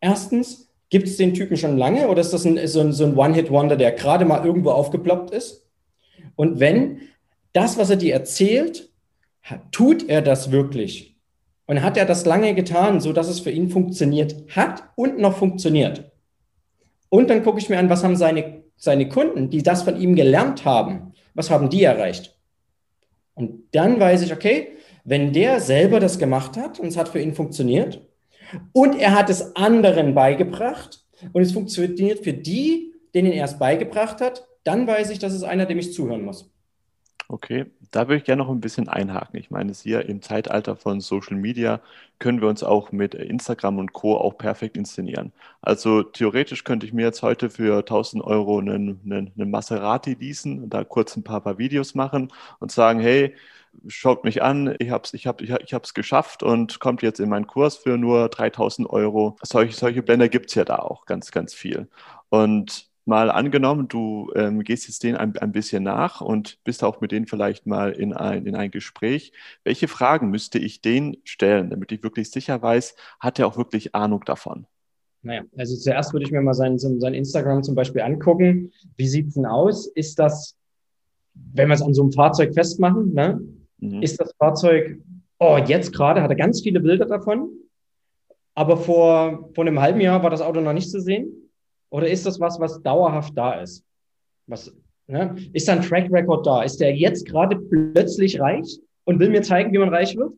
Erstens, 0.00 0.66
gibt 0.88 1.08
es 1.08 1.16
den 1.16 1.34
Typen 1.34 1.56
schon 1.56 1.78
lange 1.78 2.08
oder 2.08 2.20
ist 2.20 2.32
das 2.32 2.44
ein, 2.44 2.66
so 2.66 2.80
ein, 2.80 2.92
so 2.92 3.04
ein 3.04 3.16
One-Hit-Wonder, 3.16 3.76
der 3.76 3.92
gerade 3.92 4.24
mal 4.24 4.44
irgendwo 4.44 4.70
aufgeploppt 4.70 5.30
ist? 5.30 5.66
Und 6.36 6.60
wenn 6.60 7.00
das, 7.52 7.78
was 7.78 7.90
er 7.90 7.96
dir 7.96 8.12
erzählt, 8.12 8.90
tut 9.70 10.08
er 10.08 10.22
das 10.22 10.50
wirklich? 10.50 11.16
Und 11.66 11.82
hat 11.82 11.96
er 11.96 12.04
das 12.04 12.26
lange 12.26 12.54
getan, 12.54 13.00
sodass 13.00 13.28
es 13.28 13.40
für 13.40 13.50
ihn 13.50 13.70
funktioniert 13.70 14.36
hat 14.54 14.84
und 14.94 15.18
noch 15.18 15.36
funktioniert? 15.36 16.12
Und 17.08 17.30
dann 17.30 17.42
gucke 17.42 17.58
ich 17.58 17.68
mir 17.68 17.78
an, 17.78 17.90
was 17.90 18.04
haben 18.04 18.16
seine, 18.16 18.62
seine 18.76 19.08
Kunden, 19.08 19.50
die 19.50 19.62
das 19.62 19.82
von 19.82 20.00
ihm 20.00 20.14
gelernt 20.14 20.64
haben, 20.64 21.12
was 21.34 21.50
haben 21.50 21.70
die 21.70 21.82
erreicht? 21.82 22.38
Und 23.34 23.64
dann 23.72 24.00
weiß 24.00 24.22
ich, 24.22 24.32
okay, 24.32 24.68
wenn 25.04 25.32
der 25.32 25.60
selber 25.60 26.00
das 26.00 26.18
gemacht 26.18 26.56
hat 26.56 26.80
und 26.80 26.88
es 26.88 26.96
hat 26.96 27.08
für 27.08 27.20
ihn 27.20 27.34
funktioniert, 27.34 28.06
und 28.72 28.98
er 28.98 29.14
hat 29.14 29.30
es 29.30 29.56
anderen 29.56 30.14
beigebracht 30.14 31.04
und 31.32 31.42
es 31.42 31.52
funktioniert 31.52 32.24
für 32.24 32.32
die, 32.32 32.92
denen 33.14 33.32
er 33.32 33.44
es 33.44 33.58
beigebracht 33.58 34.20
hat. 34.20 34.46
Dann 34.64 34.86
weiß 34.86 35.10
ich, 35.10 35.18
dass 35.18 35.32
es 35.32 35.42
einer, 35.42 35.66
dem 35.66 35.78
ich 35.78 35.92
zuhören 35.92 36.24
muss. 36.24 36.52
Okay, 37.28 37.66
da 37.90 38.06
würde 38.06 38.18
ich 38.18 38.24
gerne 38.24 38.44
noch 38.44 38.50
ein 38.50 38.60
bisschen 38.60 38.88
einhaken. 38.88 39.40
Ich 39.40 39.50
meine, 39.50 39.72
hier 39.72 40.08
im 40.08 40.22
Zeitalter 40.22 40.76
von 40.76 41.00
Social 41.00 41.36
Media 41.36 41.80
können 42.20 42.40
wir 42.40 42.48
uns 42.48 42.62
auch 42.62 42.92
mit 42.92 43.14
Instagram 43.14 43.78
und 43.78 43.92
Co. 43.92 44.16
auch 44.16 44.38
perfekt 44.38 44.76
inszenieren. 44.76 45.32
Also 45.60 46.04
theoretisch 46.04 46.62
könnte 46.62 46.86
ich 46.86 46.92
mir 46.92 47.02
jetzt 47.02 47.22
heute 47.22 47.50
für 47.50 47.78
1000 47.78 48.22
Euro 48.22 48.60
einen, 48.60 49.00
einen, 49.04 49.32
einen 49.36 49.50
Maserati 49.50 50.14
leasen 50.14 50.62
und 50.62 50.70
da 50.70 50.84
kurz 50.84 51.16
ein 51.16 51.24
paar, 51.24 51.40
paar 51.40 51.58
Videos 51.58 51.96
machen 51.96 52.32
und 52.60 52.70
sagen, 52.70 53.00
hey, 53.00 53.34
schaut 53.88 54.22
mich 54.24 54.42
an, 54.42 54.76
ich 54.78 54.90
habe 54.90 55.02
es 55.04 55.12
ich 55.12 55.26
hab, 55.26 55.40
ich 55.42 55.74
hab's 55.74 55.94
geschafft 55.94 56.42
und 56.44 56.78
kommt 56.78 57.02
jetzt 57.02 57.18
in 57.20 57.28
meinen 57.28 57.48
Kurs 57.48 57.76
für 57.76 57.98
nur 57.98 58.28
3000 58.28 58.88
Euro. 58.88 59.36
Solche, 59.42 59.74
solche 59.74 60.02
Blender 60.02 60.28
gibt 60.28 60.50
es 60.50 60.54
ja 60.54 60.64
da 60.64 60.76
auch 60.76 61.06
ganz, 61.06 61.32
ganz 61.32 61.54
viel. 61.54 61.88
Und 62.28 62.85
mal 63.06 63.30
angenommen, 63.30 63.88
du 63.88 64.30
ähm, 64.34 64.62
gehst 64.62 64.88
jetzt 64.88 65.02
denen 65.02 65.16
ein, 65.16 65.36
ein, 65.38 65.52
bisschen 65.52 65.84
nach 65.84 66.20
und 66.20 66.58
bist 66.64 66.82
auch 66.82 67.00
mit 67.00 67.12
denen 67.12 67.26
vielleicht 67.26 67.66
mal 67.66 67.92
in 67.92 68.12
ein, 68.12 68.46
in 68.46 68.56
ein 68.56 68.70
Gespräch. 68.70 69.32
Welche 69.64 69.88
Fragen 69.88 70.30
müsste 70.30 70.58
ich 70.58 70.80
denen 70.80 71.16
stellen, 71.24 71.70
damit 71.70 71.92
ich 71.92 72.02
wirklich 72.02 72.30
sicher 72.30 72.60
weiß, 72.60 72.96
hat 73.20 73.38
er 73.38 73.46
auch 73.46 73.56
wirklich 73.56 73.94
Ahnung 73.94 74.24
davon? 74.24 74.66
Naja, 75.22 75.42
also 75.56 75.76
zuerst 75.76 76.12
würde 76.12 76.26
ich 76.26 76.32
mir 76.32 76.42
mal 76.42 76.54
sein, 76.54 76.78
sein 76.78 77.14
Instagram 77.14 77.62
zum 77.62 77.74
Beispiel 77.74 78.02
angucken. 78.02 78.72
Wie 78.96 79.08
sieht 79.08 79.28
es 79.28 79.34
denn 79.34 79.46
aus? 79.46 79.86
Ist 79.86 80.18
das, 80.18 80.56
wenn 81.34 81.68
wir 81.68 81.74
es 81.74 81.82
an 81.82 81.94
so 81.94 82.02
einem 82.02 82.12
Fahrzeug 82.12 82.54
festmachen, 82.54 83.14
ne? 83.14 83.40
mhm. 83.78 84.02
ist 84.02 84.20
das 84.20 84.32
Fahrzeug, 84.38 84.98
oh, 85.38 85.58
jetzt 85.64 85.92
gerade 85.92 86.22
hat 86.22 86.30
er 86.30 86.36
ganz 86.36 86.62
viele 86.62 86.80
Bilder 86.80 87.06
davon, 87.06 87.50
aber 88.54 88.76
vor, 88.76 89.50
vor 89.54 89.64
einem 89.64 89.80
halben 89.80 90.00
Jahr 90.00 90.22
war 90.22 90.30
das 90.30 90.40
Auto 90.40 90.60
noch 90.60 90.72
nicht 90.72 90.90
zu 90.90 91.00
sehen? 91.00 91.45
Oder 91.90 92.08
ist 92.08 92.26
das 92.26 92.40
was, 92.40 92.58
was 92.60 92.82
dauerhaft 92.82 93.36
da 93.36 93.60
ist? 93.60 93.84
Was, 94.46 94.74
ne? 95.06 95.36
Ist 95.52 95.68
da 95.68 95.72
ein 95.72 95.82
Track 95.82 96.10
Record 96.10 96.46
da? 96.46 96.62
Ist 96.62 96.80
der 96.80 96.94
jetzt 96.94 97.26
gerade 97.26 97.56
plötzlich 97.56 98.40
reich 98.40 98.78
und 99.04 99.18
will 99.18 99.30
mir 99.30 99.42
zeigen, 99.42 99.72
wie 99.72 99.78
man 99.78 99.88
reich 99.88 100.16
wird? 100.16 100.34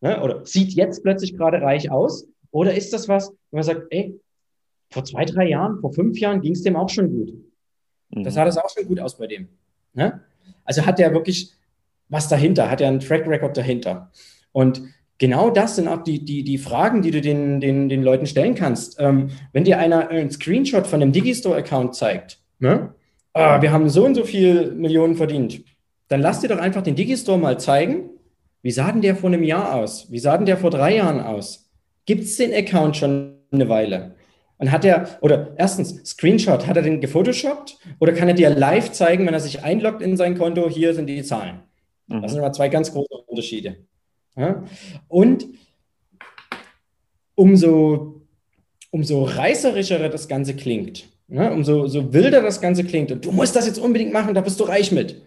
Ne? 0.00 0.22
Oder 0.22 0.44
sieht 0.44 0.72
jetzt 0.72 1.02
plötzlich 1.02 1.36
gerade 1.36 1.60
reich 1.60 1.90
aus? 1.90 2.26
Oder 2.50 2.74
ist 2.74 2.92
das 2.92 3.08
was, 3.08 3.28
wenn 3.50 3.58
man 3.58 3.62
sagt, 3.62 3.86
ey, 3.90 4.18
vor 4.90 5.04
zwei, 5.04 5.24
drei 5.24 5.48
Jahren, 5.48 5.80
vor 5.80 5.92
fünf 5.92 6.18
Jahren 6.18 6.40
ging 6.40 6.52
es 6.52 6.62
dem 6.62 6.76
auch 6.76 6.88
schon 6.88 7.10
gut. 7.10 7.34
Mhm. 8.10 8.24
Das 8.24 8.34
sah 8.34 8.44
das 8.44 8.56
auch 8.56 8.70
schon 8.70 8.86
gut 8.86 9.00
aus 9.00 9.18
bei 9.18 9.26
dem. 9.26 9.48
Ne? 9.92 10.22
Also 10.64 10.86
hat 10.86 10.98
der 10.98 11.12
wirklich 11.12 11.52
was 12.08 12.28
dahinter? 12.28 12.70
Hat 12.70 12.80
er 12.80 12.88
einen 12.88 13.00
Track 13.00 13.26
Record 13.26 13.56
dahinter? 13.56 14.10
Und 14.52 14.82
genau 15.18 15.50
das 15.50 15.76
sind 15.76 15.88
auch 15.88 16.02
die, 16.02 16.24
die, 16.24 16.44
die 16.44 16.58
Fragen, 16.58 17.02
die 17.02 17.10
du 17.10 17.20
den, 17.20 17.60
den, 17.60 17.88
den 17.88 18.02
Leuten 18.02 18.26
stellen 18.26 18.54
kannst. 18.54 18.96
Ähm, 18.98 19.30
wenn 19.52 19.64
dir 19.64 19.78
einer 19.78 20.08
einen 20.08 20.30
Screenshot 20.30 20.86
von 20.86 21.02
einem 21.02 21.12
Digistore-Account 21.12 21.94
zeigt, 21.94 22.38
ne? 22.58 22.94
ah, 23.34 23.60
wir 23.60 23.72
haben 23.72 23.88
so 23.88 24.04
und 24.04 24.14
so 24.14 24.24
viel 24.24 24.72
Millionen 24.72 25.16
verdient, 25.16 25.62
dann 26.08 26.20
lass 26.20 26.40
dir 26.40 26.48
doch 26.48 26.58
einfach 26.58 26.82
den 26.82 26.96
Digistore 26.96 27.38
mal 27.38 27.58
zeigen, 27.60 28.10
wie 28.62 28.70
sah 28.70 28.90
denn 28.90 29.02
der 29.02 29.14
vor 29.14 29.30
einem 29.30 29.44
Jahr 29.44 29.74
aus? 29.74 30.10
Wie 30.10 30.18
sah 30.18 30.36
denn 30.36 30.46
der 30.46 30.56
vor 30.56 30.70
drei 30.70 30.96
Jahren 30.96 31.20
aus? 31.20 31.70
Gibt 32.06 32.24
es 32.24 32.36
den 32.36 32.52
Account 32.52 32.96
schon 32.96 33.34
eine 33.52 33.68
Weile? 33.68 34.14
Und 34.56 34.72
hat 34.72 34.84
er, 34.84 35.18
oder 35.20 35.54
erstens, 35.56 36.04
Screenshot, 36.04 36.66
hat 36.66 36.76
er 36.76 36.82
den 36.82 37.00
gefotoshoppt 37.00 37.78
oder 38.00 38.12
kann 38.12 38.26
er 38.26 38.34
dir 38.34 38.50
live 38.50 38.90
zeigen, 38.90 39.24
wenn 39.26 39.34
er 39.34 39.40
sich 39.40 39.62
einloggt 39.62 40.02
in 40.02 40.16
sein 40.16 40.36
Konto, 40.36 40.68
hier 40.68 40.94
sind 40.94 41.06
die 41.06 41.22
Zahlen? 41.22 41.60
Mhm. 42.08 42.22
Das 42.22 42.32
sind 42.32 42.40
immer 42.40 42.52
zwei 42.52 42.68
ganz 42.68 42.92
große 42.92 43.14
Unterschiede. 43.26 43.76
Ja? 44.38 44.62
Und 45.08 45.46
umso, 47.34 48.22
umso 48.90 49.24
reißerischer 49.24 50.08
das 50.08 50.28
Ganze 50.28 50.54
klingt, 50.54 51.08
ja? 51.28 51.50
umso 51.50 51.86
so 51.88 52.12
wilder 52.12 52.40
das 52.40 52.60
Ganze 52.60 52.84
klingt, 52.84 53.10
und 53.10 53.24
du 53.24 53.32
musst 53.32 53.56
das 53.56 53.66
jetzt 53.66 53.78
unbedingt 53.78 54.12
machen, 54.12 54.34
da 54.34 54.40
bist 54.40 54.60
du 54.60 54.64
reich 54.64 54.92
mit, 54.92 55.20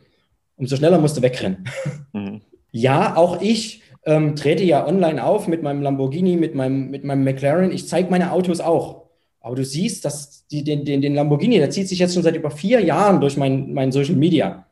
umso 0.55 0.77
schneller 0.77 0.97
musst 0.97 1.17
du 1.17 1.21
wegrennen. 1.21 1.65
Mhm. 2.13 2.41
Ja, 2.73 3.15
auch 3.15 3.41
ich 3.41 3.83
ähm, 4.05 4.35
trete 4.35 4.65
ja 4.65 4.85
online 4.85 5.23
auf 5.23 5.47
mit 5.47 5.63
meinem 5.63 5.81
Lamborghini, 5.81 6.35
mit 6.35 6.55
meinem, 6.55 6.89
mit 6.89 7.05
meinem 7.05 7.23
McLaren. 7.23 7.71
Ich 7.71 7.87
zeige 7.87 8.09
meine 8.09 8.33
Autos 8.33 8.59
auch. 8.59 9.05
Aber 9.39 9.55
du 9.55 9.63
siehst, 9.63 10.03
dass 10.03 10.45
die, 10.47 10.65
den, 10.65 10.83
den, 10.83 11.01
den 11.01 11.15
Lamborghini, 11.15 11.57
der 11.57 11.69
zieht 11.69 11.87
sich 11.87 11.99
jetzt 11.99 12.13
schon 12.13 12.23
seit 12.23 12.35
über 12.35 12.51
vier 12.51 12.81
Jahren 12.81 13.21
durch 13.21 13.37
mein, 13.37 13.73
mein 13.73 13.93
Social 13.93 14.15
Media. 14.15 14.67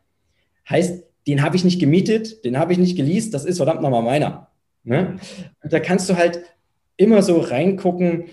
Heißt, 0.69 1.03
den 1.29 1.43
habe 1.43 1.55
ich 1.55 1.63
nicht 1.63 1.79
gemietet, 1.79 2.43
den 2.45 2.57
habe 2.57 2.73
ich 2.73 2.79
nicht 2.79 2.95
geleast, 2.95 3.33
das 3.33 3.45
ist 3.45 3.57
verdammt 3.57 3.81
nochmal 3.81 4.03
meiner. 4.03 4.49
Ne? 4.83 5.19
Und 5.63 5.73
da 5.73 5.79
kannst 5.79 6.09
du 6.09 6.15
halt 6.15 6.41
immer 6.97 7.21
so 7.21 7.39
reingucken 7.39 8.25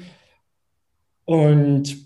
und 1.24 1.96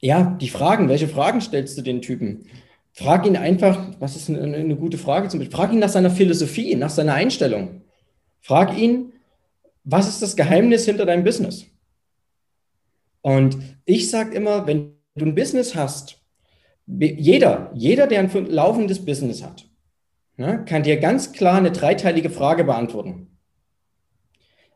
ja, 0.00 0.36
die 0.40 0.48
Fragen, 0.48 0.88
welche 0.88 1.08
Fragen 1.08 1.40
stellst 1.40 1.78
du 1.78 1.82
den 1.82 2.02
Typen? 2.02 2.46
Frag 2.92 3.26
ihn 3.26 3.36
einfach, 3.36 3.90
was 3.98 4.16
ist 4.16 4.28
eine, 4.28 4.56
eine 4.56 4.76
gute 4.76 4.98
Frage 4.98 5.28
zum 5.28 5.40
Beispiel? 5.40 5.56
Frag 5.56 5.72
ihn 5.72 5.78
nach 5.78 5.88
seiner 5.88 6.10
Philosophie, 6.10 6.74
nach 6.74 6.90
seiner 6.90 7.14
Einstellung. 7.14 7.80
Frag 8.40 8.76
ihn, 8.76 9.12
was 9.82 10.08
ist 10.08 10.22
das 10.22 10.36
Geheimnis 10.36 10.84
hinter 10.84 11.06
deinem 11.06 11.24
Business? 11.24 11.66
Und 13.22 13.56
ich 13.86 14.10
sage 14.10 14.34
immer, 14.34 14.66
wenn 14.66 14.92
du 15.14 15.24
ein 15.24 15.34
Business 15.34 15.74
hast, 15.74 16.23
jeder, 16.86 17.70
jeder, 17.74 18.06
der 18.06 18.20
ein 18.20 18.46
laufendes 18.46 19.04
Business 19.04 19.42
hat, 19.42 19.66
ne, 20.36 20.64
kann 20.64 20.82
dir 20.82 20.98
ganz 20.98 21.32
klar 21.32 21.58
eine 21.58 21.72
dreiteilige 21.72 22.30
Frage 22.30 22.64
beantworten. 22.64 23.38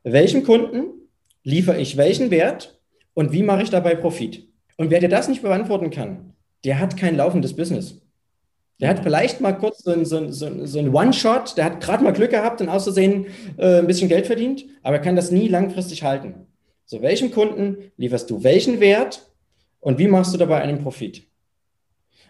Welchem 0.05 0.43
Kunden 0.43 1.09
liefere 1.43 1.81
ich 1.81 1.97
welchen 1.97 2.31
Wert 2.31 2.81
und 3.15 3.33
wie 3.33 3.43
mache 3.43 3.63
ich 3.63 3.71
dabei 3.71 3.95
Profit? 3.95 4.49
Und 4.77 4.91
wer 4.91 5.01
dir 5.01 5.09
das 5.09 5.29
nicht 5.29 5.43
beantworten 5.43 5.91
kann, 5.91 6.35
der 6.65 6.79
hat 6.79 6.97
kein 6.97 7.17
laufendes 7.17 7.55
Business. 7.55 8.01
Der 8.81 8.89
hat 8.89 9.01
vielleicht 9.03 9.41
mal 9.41 9.53
kurz 9.53 9.83
so 9.83 9.91
ein, 9.91 10.05
so 10.05 10.31
so 10.31 10.65
so 10.65 10.79
ein 10.79 10.95
One-Shot, 10.95 11.57
der 11.57 11.65
hat 11.65 11.81
gerade 11.81 12.05
mal 12.05 12.13
Glück 12.13 12.31
gehabt 12.31 12.61
und 12.61 12.69
auszusehen 12.69 13.27
äh, 13.57 13.81
ein 13.81 13.89
bisschen 13.89 14.09
Geld 14.09 14.27
verdient, 14.27 14.65
aber 14.83 14.97
er 14.97 15.03
kann 15.03 15.17
das 15.17 15.33
nie 15.33 15.49
langfristig 15.49 16.05
halten. 16.05 16.47
So, 16.85 17.03
welchem 17.03 17.33
Kunden 17.33 17.91
lieferst 17.97 18.31
du 18.31 18.45
welchen 18.45 18.79
Wert 18.79 19.29
und 19.81 19.99
wie 19.99 20.07
machst 20.07 20.33
du 20.33 20.39
dabei 20.39 20.63
einen 20.63 20.81
Profit? 20.81 21.28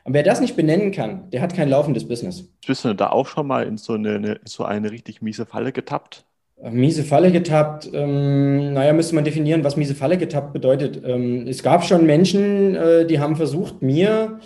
Und 0.08 0.14
wer 0.14 0.22
das 0.22 0.40
nicht 0.40 0.56
benennen 0.56 0.90
kann, 0.90 1.28
der 1.32 1.42
hat 1.42 1.54
kein 1.54 1.68
laufendes 1.68 2.08
Business. 2.08 2.42
Bist 2.66 2.82
du 2.82 2.94
da 2.94 3.10
auch 3.10 3.26
schon 3.26 3.46
mal 3.46 3.66
in 3.66 3.76
so 3.76 3.92
eine, 3.92 4.40
so 4.46 4.64
eine 4.64 4.90
richtig 4.90 5.20
miese 5.20 5.44
Falle 5.44 5.70
getappt? 5.70 6.24
Miese 6.62 7.04
Falle 7.04 7.30
getappt. 7.30 7.90
Ähm, 7.92 8.72
naja, 8.72 8.94
müsste 8.94 9.14
man 9.14 9.24
definieren, 9.24 9.64
was 9.64 9.76
miese 9.76 9.94
Falle 9.94 10.16
getappt 10.16 10.54
bedeutet. 10.54 11.02
Ähm, 11.04 11.46
es 11.46 11.62
gab 11.62 11.84
schon 11.84 12.06
Menschen, 12.06 12.74
äh, 12.74 13.04
die 13.04 13.20
haben 13.20 13.36
versucht, 13.36 13.82
mir 13.82 14.38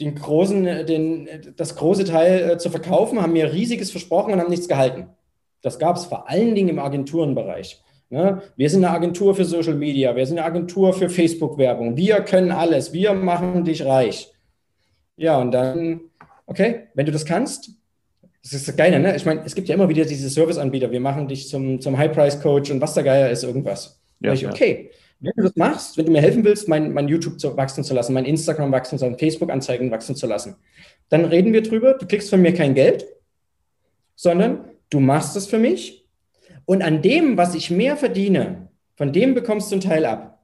den 0.00 0.16
großen, 0.16 0.64
den, 0.64 1.28
das 1.54 1.76
große 1.76 2.04
Teil 2.04 2.50
äh, 2.50 2.58
zu 2.58 2.68
verkaufen, 2.68 3.22
haben 3.22 3.34
mir 3.34 3.52
riesiges 3.52 3.92
versprochen 3.92 4.32
und 4.32 4.40
haben 4.40 4.50
nichts 4.50 4.66
gehalten. 4.66 5.06
Das 5.62 5.78
gab 5.78 5.94
es 5.94 6.06
vor 6.06 6.28
allen 6.28 6.56
Dingen 6.56 6.70
im 6.70 6.80
Agenturenbereich. 6.80 7.80
Ne? 8.10 8.42
Wir 8.56 8.68
sind 8.68 8.84
eine 8.84 8.92
Agentur 8.92 9.36
für 9.36 9.44
Social 9.44 9.74
Media, 9.76 10.16
wir 10.16 10.26
sind 10.26 10.38
eine 10.38 10.46
Agentur 10.48 10.92
für 10.92 11.08
Facebook-Werbung. 11.08 11.96
Wir 11.96 12.20
können 12.22 12.50
alles, 12.50 12.92
wir 12.92 13.14
machen 13.14 13.62
dich 13.62 13.84
reich. 13.84 14.32
Ja, 15.18 15.38
und 15.38 15.50
dann, 15.50 16.00
okay, 16.46 16.86
wenn 16.94 17.04
du 17.04 17.12
das 17.12 17.24
kannst, 17.24 17.70
das 18.42 18.52
ist 18.52 18.68
das 18.68 18.76
Geile, 18.76 19.00
ne? 19.00 19.16
Ich 19.16 19.26
meine, 19.26 19.42
es 19.44 19.54
gibt 19.54 19.68
ja 19.68 19.74
immer 19.74 19.88
wieder 19.88 20.04
diese 20.04 20.30
Serviceanbieter, 20.30 20.90
wir 20.90 21.00
machen 21.00 21.26
dich 21.26 21.48
zum, 21.48 21.80
zum 21.80 21.98
High-Price-Coach 21.98 22.70
und 22.70 22.80
was 22.80 22.94
der 22.94 23.02
Geier 23.02 23.28
ist, 23.28 23.42
irgendwas. 23.42 24.00
Ja, 24.20 24.32
ich, 24.32 24.46
okay, 24.46 24.90
wenn 25.20 25.32
du 25.36 25.42
das 25.42 25.56
machst, 25.56 25.98
wenn 25.98 26.06
du 26.06 26.12
mir 26.12 26.20
helfen 26.20 26.44
willst, 26.44 26.68
mein, 26.68 26.92
mein 26.92 27.08
YouTube 27.08 27.40
zu, 27.40 27.56
wachsen 27.56 27.82
zu 27.82 27.94
lassen, 27.94 28.12
mein 28.12 28.24
Instagram 28.24 28.70
wachsen 28.70 28.96
zu 28.96 29.06
lassen, 29.06 29.18
Facebook-Anzeigen 29.18 29.90
wachsen 29.90 30.14
zu 30.14 30.28
lassen, 30.28 30.54
dann 31.08 31.24
reden 31.24 31.52
wir 31.52 31.62
drüber, 31.62 31.94
du 31.94 32.06
kriegst 32.06 32.30
von 32.30 32.40
mir 32.40 32.54
kein 32.54 32.74
Geld, 32.74 33.04
sondern 34.14 34.64
du 34.88 35.00
machst 35.00 35.36
es 35.36 35.48
für 35.48 35.58
mich 35.58 36.06
und 36.64 36.82
an 36.82 37.02
dem, 37.02 37.36
was 37.36 37.56
ich 37.56 37.70
mehr 37.72 37.96
verdiene, 37.96 38.68
von 38.94 39.12
dem 39.12 39.34
bekommst 39.34 39.70
du 39.70 39.74
einen 39.74 39.80
Teil 39.80 40.04
ab. 40.04 40.37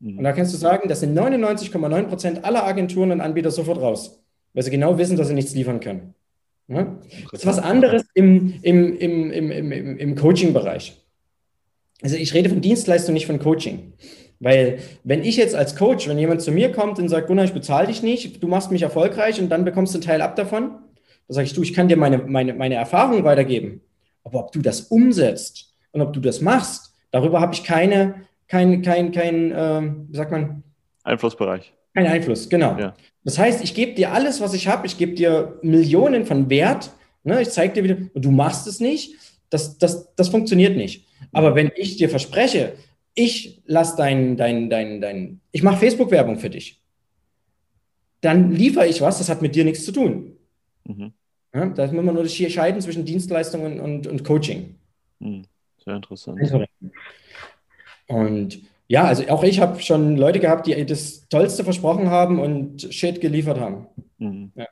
Mhm. 0.00 0.18
Und 0.18 0.24
da 0.24 0.32
kannst 0.32 0.52
du 0.52 0.58
sagen, 0.58 0.88
das 0.88 1.00
sind 1.00 1.18
99,9 1.18 2.02
Prozent 2.04 2.44
aller 2.44 2.64
Agenturen 2.64 3.12
und 3.12 3.20
Anbieter 3.20 3.50
sofort 3.50 3.80
raus, 3.80 4.22
weil 4.54 4.62
sie 4.62 4.70
genau 4.70 4.98
wissen, 4.98 5.16
dass 5.16 5.28
sie 5.28 5.34
nichts 5.34 5.54
liefern 5.54 5.80
können. 5.80 6.14
Ja? 6.68 6.96
Das 7.30 7.40
ist 7.40 7.46
was 7.46 7.58
anderes 7.58 8.04
im, 8.14 8.54
im, 8.62 8.96
im, 8.96 9.30
im, 9.30 9.72
im, 9.72 9.98
im 9.98 10.14
Coaching-Bereich. 10.16 11.00
Also 12.02 12.16
ich 12.16 12.34
rede 12.34 12.50
von 12.50 12.60
Dienstleistung, 12.60 13.14
nicht 13.14 13.26
von 13.26 13.38
Coaching. 13.38 13.94
Weil 14.38 14.80
wenn 15.02 15.24
ich 15.24 15.36
jetzt 15.36 15.54
als 15.54 15.76
Coach, 15.76 16.08
wenn 16.08 16.18
jemand 16.18 16.42
zu 16.42 16.52
mir 16.52 16.72
kommt 16.72 16.98
und 16.98 17.08
sagt, 17.08 17.26
Gunnar, 17.26 17.46
ich 17.46 17.54
bezahle 17.54 17.86
dich 17.86 18.02
nicht, 18.02 18.42
du 18.42 18.48
machst 18.48 18.70
mich 18.70 18.82
erfolgreich 18.82 19.40
und 19.40 19.48
dann 19.48 19.64
bekommst 19.64 19.94
du 19.94 19.98
einen 19.98 20.04
Teil 20.04 20.20
ab 20.20 20.36
davon, 20.36 20.72
dann 21.28 21.34
sage 21.34 21.46
ich, 21.46 21.54
du, 21.54 21.62
ich 21.62 21.72
kann 21.72 21.88
dir 21.88 21.96
meine, 21.96 22.18
meine, 22.18 22.52
meine 22.52 22.74
Erfahrung 22.74 23.24
weitergeben. 23.24 23.80
Aber 24.24 24.40
ob 24.40 24.52
du 24.52 24.60
das 24.60 24.82
umsetzt 24.82 25.74
und 25.92 26.02
ob 26.02 26.12
du 26.12 26.20
das 26.20 26.40
machst, 26.40 26.92
darüber 27.10 27.40
habe 27.40 27.54
ich 27.54 27.64
keine, 27.64 28.26
kein, 28.48 28.82
kein, 28.82 29.12
kein, 29.12 29.52
ähm, 29.54 30.06
wie 30.10 30.16
sagt 30.16 30.30
man? 30.30 30.62
Einflussbereich. 31.04 31.72
Kein 31.94 32.06
Einfluss, 32.06 32.48
genau. 32.48 32.78
Ja. 32.78 32.94
Das 33.24 33.38
heißt, 33.38 33.64
ich 33.64 33.74
gebe 33.74 33.94
dir 33.94 34.12
alles, 34.12 34.40
was 34.40 34.54
ich 34.54 34.68
habe, 34.68 34.86
ich 34.86 34.98
gebe 34.98 35.14
dir 35.14 35.58
Millionen 35.62 36.26
von 36.26 36.50
Wert, 36.50 36.90
ne? 37.24 37.40
ich 37.40 37.50
zeige 37.50 37.74
dir 37.74 37.84
wieder, 37.84 37.96
und 38.12 38.24
du 38.24 38.30
machst 38.30 38.66
es 38.66 38.80
nicht, 38.80 39.14
das, 39.50 39.78
das, 39.78 40.14
das 40.14 40.28
funktioniert 40.28 40.76
nicht. 40.76 41.06
Aber 41.32 41.54
wenn 41.54 41.72
ich 41.74 41.96
dir 41.96 42.08
verspreche, 42.08 42.74
ich 43.14 43.62
lasse 43.64 43.96
dein, 43.96 44.36
dein, 44.36 44.68
dein, 44.68 45.00
dein, 45.00 45.40
ich 45.52 45.62
mache 45.62 45.78
Facebook-Werbung 45.78 46.38
für 46.38 46.50
dich, 46.50 46.82
dann 48.20 48.52
liefere 48.52 48.86
ich 48.86 49.00
was, 49.00 49.18
das 49.18 49.28
hat 49.28 49.42
mit 49.42 49.54
dir 49.54 49.64
nichts 49.64 49.84
zu 49.84 49.92
tun. 49.92 50.36
Mhm. 50.84 51.12
Ja, 51.54 51.66
da 51.66 51.90
muss 51.90 52.04
man 52.04 52.14
nur 52.14 52.28
scheiden 52.28 52.80
zwischen 52.80 53.04
Dienstleistungen 53.04 53.80
und, 53.80 54.06
und 54.06 54.24
Coaching. 54.24 54.74
Mhm. 55.20 55.46
Sehr 55.82 55.96
interessant. 55.96 56.38
Und 58.08 58.60
ja, 58.88 59.04
also 59.04 59.26
auch 59.28 59.42
ich 59.42 59.60
habe 59.60 59.80
schon 59.80 60.16
Leute 60.16 60.38
gehabt, 60.40 60.66
die 60.66 60.86
das 60.86 61.28
Tollste 61.28 61.64
versprochen 61.64 62.10
haben 62.10 62.38
und 62.38 62.82
Shit 62.94 63.20
geliefert 63.20 63.58
haben. 63.58 63.86
Mhm. 64.18 64.52
Ja. 64.54 64.66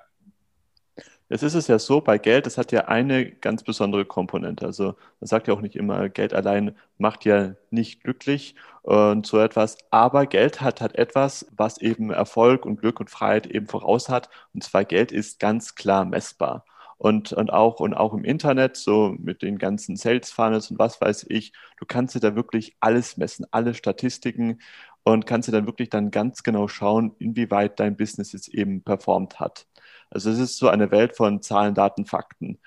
Jetzt 1.31 1.43
ist 1.43 1.55
es 1.55 1.69
ja 1.69 1.79
so, 1.79 2.00
bei 2.00 2.19
Geld, 2.19 2.45
das 2.45 2.59
hat 2.59 2.71
ja 2.71 2.83
eine 2.83 3.31
ganz 3.31 3.64
besondere 3.64 4.05
Komponente. 4.05 4.67
Also 4.67 4.95
man 5.21 5.26
sagt 5.26 5.49
ja 5.49 5.55
auch 5.55 5.62
nicht 5.62 5.75
immer, 5.75 6.09
Geld 6.11 6.35
allein 6.35 6.76
macht 6.99 7.25
ja 7.25 7.55
nicht 7.71 8.05
glücklich 8.05 8.55
und 8.83 9.26
so 9.26 9.41
etwas. 9.41 9.79
Aber 9.91 10.26
Geld 10.26 10.61
hat 10.61 10.83
halt 10.83 10.97
etwas, 10.97 11.47
was 11.57 11.79
eben 11.79 12.11
Erfolg 12.11 12.67
und 12.67 12.81
Glück 12.81 13.00
und 13.00 13.11
Freiheit 13.11 13.47
eben 13.47 13.67
voraus 13.67 14.11
hat. 14.11 14.29
Und 14.53 14.62
zwar 14.62 14.85
Geld 14.85 15.12
ist 15.12 15.41
ganz 15.41 15.75
klar 15.75 16.05
messbar. 16.05 16.67
Und, 16.96 17.32
und, 17.32 17.52
auch, 17.52 17.80
und 17.80 17.94
auch 17.94 18.14
im 18.14 18.24
Internet, 18.24 18.76
so 18.76 19.14
mit 19.18 19.42
den 19.42 19.58
ganzen 19.58 19.96
Sales 19.96 20.30
Funnels 20.30 20.70
und 20.70 20.78
was 20.78 21.00
weiß 21.00 21.26
ich, 21.28 21.52
du 21.78 21.87
kannst 21.87 22.14
dir 22.14 22.20
da 22.20 22.37
wirklich 22.37 22.76
alles 22.80 23.16
messen, 23.16 23.46
alle 23.50 23.74
Statistiken 23.74 24.61
und 25.02 25.26
kannst 25.26 25.48
dir 25.48 25.52
dann 25.52 25.66
wirklich 25.66 25.90
dann 25.90 26.11
ganz 26.11 26.42
genau 26.42 26.68
schauen, 26.68 27.14
inwieweit 27.18 27.78
dein 27.78 27.96
Business 27.96 28.33
jetzt 28.33 28.48
eben 28.48 28.83
performt 28.83 29.38
hat. 29.40 29.66
Also 30.11 30.30
es 30.30 30.38
ist 30.38 30.57
so 30.59 30.68
eine 30.68 30.90
Welt 30.90 31.16
von 31.16 31.42
Zahlen, 31.42 31.74
Daten, 31.74 32.07
Fakten. 32.07 32.59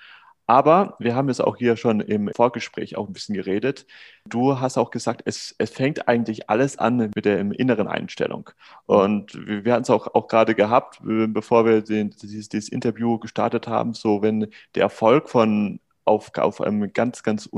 Aber 0.48 0.96
wir 0.98 1.14
haben 1.14 1.28
es 1.28 1.40
auch 1.42 1.58
hier 1.58 1.76
schon 1.76 2.00
im 2.00 2.30
Vorgespräch 2.34 2.96
auch 2.96 3.06
ein 3.06 3.12
bisschen 3.12 3.34
geredet. 3.34 3.86
Du 4.24 4.58
hast 4.60 4.78
auch 4.78 4.90
gesagt, 4.90 5.22
es, 5.26 5.54
es 5.58 5.70
fängt 5.70 6.08
eigentlich 6.08 6.48
alles 6.48 6.78
an 6.78 6.96
mit 7.14 7.26
der 7.26 7.38
inneren 7.38 7.86
Einstellung. 7.86 8.48
Und 8.86 9.34
wir, 9.46 9.66
wir 9.66 9.74
hatten 9.74 9.82
es 9.82 9.90
auch, 9.90 10.06
auch 10.14 10.26
gerade 10.26 10.54
gehabt, 10.54 11.00
bevor 11.02 11.66
wir 11.66 11.82
den, 11.82 12.10
dieses, 12.10 12.48
dieses 12.48 12.70
Interview 12.70 13.18
gestartet 13.18 13.68
haben, 13.68 13.92
so 13.92 14.22
wenn 14.22 14.48
der 14.74 14.84
Erfolg 14.84 15.28
von 15.28 15.80
auf, 16.06 16.30
auf, 16.38 16.62
einem 16.62 16.92
ganz, 16.94 17.22
ganz 17.22 17.50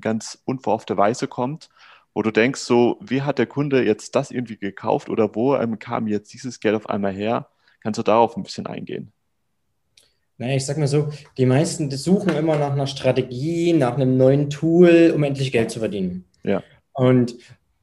ganz 0.00 0.38
unverhoffte 0.44 0.96
Weise 0.96 1.28
kommt, 1.28 1.68
wo 2.14 2.22
du 2.22 2.32
denkst, 2.32 2.60
so, 2.62 2.98
wie 3.00 3.22
hat 3.22 3.38
der 3.38 3.46
Kunde 3.46 3.84
jetzt 3.84 4.16
das 4.16 4.32
irgendwie 4.32 4.56
gekauft 4.58 5.08
oder 5.08 5.34
wo 5.36 5.54
ähm, 5.56 5.78
kam 5.78 6.08
jetzt 6.08 6.32
dieses 6.34 6.60
Geld 6.60 6.74
auf 6.74 6.88
einmal 6.88 7.12
her? 7.12 7.48
Kannst 7.80 7.98
du 7.98 8.02
darauf 8.02 8.36
ein 8.36 8.42
bisschen 8.42 8.66
eingehen? 8.66 9.12
Naja, 10.38 10.56
ich 10.56 10.66
sag 10.66 10.78
mal 10.78 10.88
so, 10.88 11.10
die 11.38 11.46
meisten 11.46 11.90
suchen 11.90 12.34
immer 12.34 12.56
nach 12.58 12.72
einer 12.72 12.86
Strategie, 12.86 13.72
nach 13.72 13.96
einem 13.96 14.16
neuen 14.16 14.50
Tool, 14.50 15.12
um 15.14 15.22
endlich 15.22 15.52
Geld 15.52 15.70
zu 15.70 15.78
verdienen. 15.78 16.24
Ja. 16.42 16.62
Und 16.92 17.36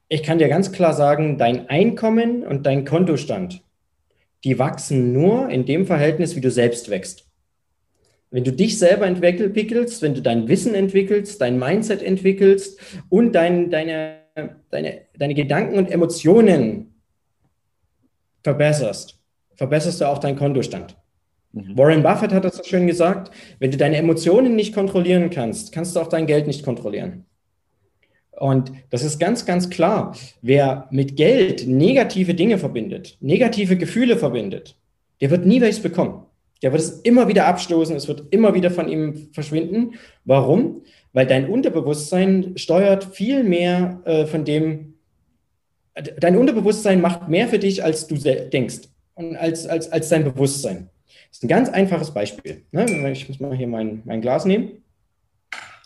ich 0.08 0.22
kann 0.22 0.38
dir 0.38 0.48
ganz 0.48 0.72
klar 0.72 0.92
sagen, 0.92 1.38
dein 1.38 1.68
Einkommen 1.68 2.44
und 2.44 2.66
dein 2.66 2.84
Kontostand, 2.84 3.62
die 4.44 4.58
wachsen 4.58 5.12
nur 5.12 5.48
in 5.48 5.64
dem 5.66 5.86
Verhältnis, 5.86 6.34
wie 6.34 6.40
du 6.40 6.50
selbst 6.50 6.90
wächst. 6.90 7.26
Wenn 8.30 8.44
du 8.44 8.52
dich 8.52 8.78
selber 8.78 9.06
entwickelst, 9.06 10.02
wenn 10.02 10.14
du 10.14 10.22
dein 10.22 10.48
Wissen 10.48 10.74
entwickelst, 10.74 11.40
dein 11.40 11.58
Mindset 11.58 12.02
entwickelst 12.02 12.80
und 13.08 13.32
dein, 13.32 13.70
deine, 13.70 14.18
deine, 14.70 15.02
deine 15.18 15.34
Gedanken 15.34 15.78
und 15.78 15.90
Emotionen 15.90 16.94
verbesserst, 18.42 19.18
verbesserst 19.56 20.00
du 20.00 20.06
auch 20.06 20.18
deinen 20.18 20.36
Kontostand. 20.36 20.96
Mhm. 21.52 21.76
Warren 21.76 22.02
Buffett 22.02 22.32
hat 22.32 22.44
das 22.44 22.56
so 22.56 22.64
schön 22.64 22.86
gesagt, 22.86 23.30
wenn 23.58 23.70
du 23.70 23.76
deine 23.76 23.96
Emotionen 23.96 24.56
nicht 24.56 24.74
kontrollieren 24.74 25.30
kannst, 25.30 25.72
kannst 25.72 25.96
du 25.96 26.00
auch 26.00 26.08
dein 26.08 26.26
Geld 26.26 26.46
nicht 26.46 26.64
kontrollieren. 26.64 27.24
Und 28.32 28.72
das 28.88 29.02
ist 29.02 29.18
ganz, 29.18 29.44
ganz 29.44 29.68
klar. 29.68 30.16
Wer 30.40 30.88
mit 30.90 31.16
Geld 31.16 31.66
negative 31.66 32.34
Dinge 32.34 32.58
verbindet, 32.58 33.18
negative 33.20 33.76
Gefühle 33.76 34.16
verbindet, 34.16 34.76
der 35.20 35.30
wird 35.30 35.44
nie 35.44 35.60
welches 35.60 35.82
bekommen. 35.82 36.24
Der 36.62 36.72
wird 36.72 36.82
es 36.82 37.00
immer 37.00 37.28
wieder 37.28 37.46
abstoßen, 37.46 37.96
es 37.96 38.06
wird 38.06 38.24
immer 38.30 38.54
wieder 38.54 38.70
von 38.70 38.88
ihm 38.88 39.28
verschwinden. 39.32 39.94
Warum? 40.24 40.82
Weil 41.12 41.26
dein 41.26 41.48
Unterbewusstsein 41.48 42.52
steuert 42.56 43.04
viel 43.04 43.44
mehr 43.44 44.00
äh, 44.04 44.26
von 44.26 44.44
dem, 44.44 44.94
dein 45.94 46.36
Unterbewusstsein 46.36 47.00
macht 47.00 47.28
mehr 47.28 47.48
für 47.48 47.58
dich, 47.58 47.82
als 47.82 48.06
du 48.06 48.16
denkst 48.16 48.88
und 49.14 49.36
als, 49.36 49.66
als, 49.66 49.90
als 49.90 50.08
dein 50.10 50.24
Bewusstsein. 50.24 50.89
Das 51.30 51.38
ist 51.38 51.44
ein 51.44 51.48
ganz 51.48 51.68
einfaches 51.68 52.12
Beispiel. 52.12 52.64
Ne? 52.72 53.10
Ich 53.12 53.28
muss 53.28 53.40
mal 53.40 53.56
hier 53.56 53.68
mein, 53.68 54.02
mein 54.04 54.20
Glas 54.20 54.44
nehmen. 54.44 54.82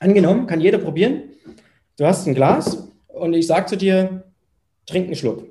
Angenommen, 0.00 0.46
kann 0.46 0.60
jeder 0.60 0.78
probieren. 0.78 1.34
Du 1.96 2.06
hast 2.06 2.26
ein 2.26 2.34
Glas 2.34 2.88
und 3.08 3.34
ich 3.34 3.46
sage 3.46 3.66
zu 3.66 3.76
dir, 3.76 4.24
trink 4.86 5.06
einen 5.06 5.14
Schluck. 5.14 5.46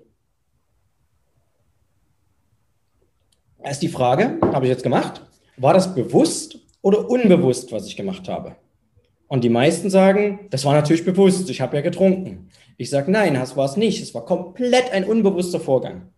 Ist 3.63 3.81
die 3.81 3.87
Frage, 3.87 4.39
habe 4.41 4.65
ich 4.65 4.71
jetzt 4.71 4.83
gemacht, 4.83 5.21
war 5.57 5.73
das 5.73 5.95
bewusst 5.95 6.59
oder 6.81 7.09
unbewusst, 7.09 7.71
was 7.71 7.87
ich 7.87 7.95
gemacht 7.95 8.27
habe? 8.27 8.57
Und 9.27 9.43
die 9.43 9.49
meisten 9.49 9.89
sagen, 9.89 10.47
das 10.49 10.65
war 10.65 10.73
natürlich 10.73 11.05
bewusst, 11.05 11.49
ich 11.49 11.61
habe 11.61 11.77
ja 11.77 11.81
getrunken. 11.81 12.49
Ich 12.77 12.89
sage, 12.89 13.09
nein, 13.09 13.35
das 13.35 13.55
war 13.55 13.65
es 13.65 13.77
nicht. 13.77 14.01
Es 14.01 14.13
war 14.13 14.25
komplett 14.25 14.91
ein 14.91 15.05
unbewusster 15.05 15.59
Vorgang. 15.59 16.09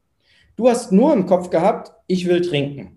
Du 0.55 0.69
hast 0.69 0.91
nur 0.91 1.13
im 1.13 1.25
Kopf 1.25 1.49
gehabt, 1.49 1.91
ich 2.07 2.25
will 2.25 2.41
trinken. 2.41 2.94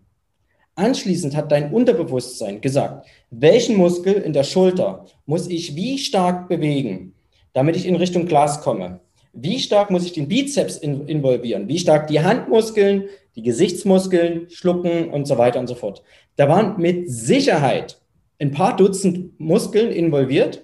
Anschließend 0.79 1.35
hat 1.35 1.51
dein 1.51 1.73
Unterbewusstsein 1.73 2.61
gesagt, 2.61 3.05
welchen 3.33 3.77
Muskel 3.77 4.13
in 4.13 4.33
der 4.33 4.45
Schulter 4.45 5.07
muss 5.27 5.49
ich 5.49 5.75
wie 5.75 5.99
stark 5.99 6.49
bewegen, 6.49 7.15
damit 7.53 7.75
ich 7.75 7.85
in 7.85 7.97
Richtung 7.97 8.27
Glas 8.27 8.61
komme? 8.61 9.01
Wie 9.33 9.59
stark 9.59 9.91
muss 9.91 10.05
ich 10.05 10.13
den 10.13 10.29
Bizeps 10.29 10.77
in, 10.77 11.09
involvieren? 11.09 11.67
Wie 11.67 11.81
stark 11.81 12.07
die 12.07 12.21
Handmuskeln, 12.21 13.07
die 13.35 13.43
Gesichtsmuskeln, 13.43 14.51
Schlucken 14.51 15.11
und 15.11 15.27
so 15.27 15.37
weiter 15.37 15.59
und 15.59 15.67
so 15.67 15.75
fort? 15.75 16.05
Da 16.37 16.49
waren 16.49 16.81
mit 16.81 17.11
Sicherheit 17.11 18.01
ein 18.39 18.53
paar 18.53 18.77
Dutzend 18.77 19.41
Muskeln 19.41 19.91
involviert 19.91 20.63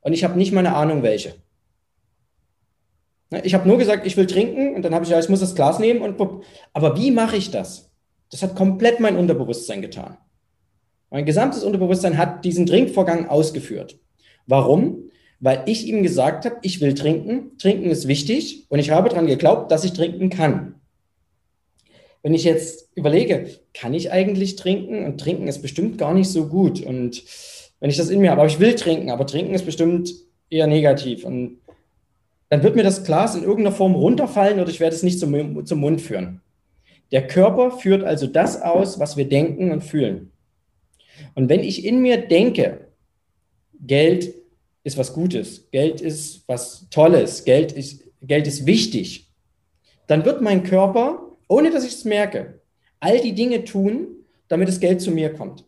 und 0.00 0.14
ich 0.14 0.24
habe 0.24 0.38
nicht 0.38 0.52
mal 0.52 0.60
eine 0.60 0.74
Ahnung, 0.74 1.02
welche. 1.02 1.34
Ich 3.42 3.52
habe 3.52 3.68
nur 3.68 3.76
gesagt, 3.76 4.06
ich 4.06 4.16
will 4.16 4.26
trinken 4.26 4.74
und 4.74 4.82
dann 4.82 4.94
habe 4.94 5.04
ich 5.04 5.10
gesagt, 5.10 5.24
ich 5.24 5.30
muss 5.30 5.40
das 5.40 5.54
Glas 5.54 5.78
nehmen 5.78 6.00
und 6.00 6.18
aber 6.72 6.96
wie 6.96 7.10
mache 7.10 7.36
ich 7.36 7.50
das? 7.50 7.85
Das 8.30 8.42
hat 8.42 8.56
komplett 8.56 9.00
mein 9.00 9.16
Unterbewusstsein 9.16 9.82
getan. 9.82 10.16
Mein 11.10 11.24
gesamtes 11.24 11.62
Unterbewusstsein 11.62 12.18
hat 12.18 12.44
diesen 12.44 12.66
Trinkvorgang 12.66 13.28
ausgeführt. 13.28 13.98
Warum? 14.46 15.10
Weil 15.38 15.62
ich 15.66 15.86
ihm 15.86 16.02
gesagt 16.02 16.44
habe, 16.44 16.56
ich 16.62 16.80
will 16.80 16.94
trinken, 16.94 17.56
trinken 17.58 17.90
ist 17.90 18.08
wichtig 18.08 18.66
und 18.68 18.78
ich 18.78 18.90
habe 18.90 19.08
daran 19.08 19.26
geglaubt, 19.26 19.70
dass 19.70 19.84
ich 19.84 19.92
trinken 19.92 20.30
kann. 20.30 20.76
Wenn 22.22 22.34
ich 22.34 22.42
jetzt 22.42 22.90
überlege, 22.96 23.50
kann 23.72 23.94
ich 23.94 24.10
eigentlich 24.10 24.56
trinken? 24.56 25.04
Und 25.04 25.20
trinken 25.20 25.46
ist 25.46 25.62
bestimmt 25.62 25.96
gar 25.96 26.12
nicht 26.12 26.28
so 26.28 26.48
gut. 26.48 26.80
Und 26.80 27.22
wenn 27.78 27.90
ich 27.90 27.96
das 27.96 28.08
in 28.08 28.20
mir 28.20 28.32
habe, 28.32 28.40
aber 28.40 28.50
ich 28.50 28.58
will 28.58 28.74
trinken, 28.74 29.10
aber 29.10 29.26
trinken 29.26 29.54
ist 29.54 29.64
bestimmt 29.64 30.12
eher 30.50 30.66
negativ. 30.66 31.24
Und 31.24 31.58
dann 32.48 32.62
wird 32.62 32.74
mir 32.74 32.82
das 32.82 33.04
Glas 33.04 33.36
in 33.36 33.42
irgendeiner 33.42 33.76
Form 33.76 33.94
runterfallen 33.94 34.58
oder 34.58 34.70
ich 34.70 34.80
werde 34.80 34.96
es 34.96 35.02
nicht 35.02 35.20
zum, 35.20 35.64
zum 35.66 35.78
Mund 35.78 36.00
führen. 36.00 36.40
Der 37.12 37.26
Körper 37.26 37.70
führt 37.70 38.04
also 38.04 38.26
das 38.26 38.60
aus, 38.60 38.98
was 38.98 39.16
wir 39.16 39.28
denken 39.28 39.70
und 39.70 39.82
fühlen. 39.82 40.32
Und 41.34 41.48
wenn 41.48 41.60
ich 41.60 41.84
in 41.84 42.00
mir 42.00 42.26
denke, 42.26 42.88
Geld 43.80 44.34
ist 44.82 44.98
was 44.98 45.12
Gutes, 45.12 45.70
Geld 45.70 46.00
ist 46.00 46.44
was 46.46 46.88
Tolles, 46.90 47.44
Geld 47.44 47.72
ist, 47.72 48.04
Geld 48.22 48.46
ist 48.46 48.66
wichtig, 48.66 49.30
dann 50.06 50.24
wird 50.24 50.42
mein 50.42 50.62
Körper, 50.62 51.36
ohne 51.48 51.70
dass 51.70 51.84
ich 51.84 51.92
es 51.92 52.04
merke, 52.04 52.60
all 53.00 53.20
die 53.20 53.34
Dinge 53.34 53.64
tun, 53.64 54.08
damit 54.48 54.68
das 54.68 54.80
Geld 54.80 55.00
zu 55.00 55.10
mir 55.10 55.32
kommt. 55.32 55.64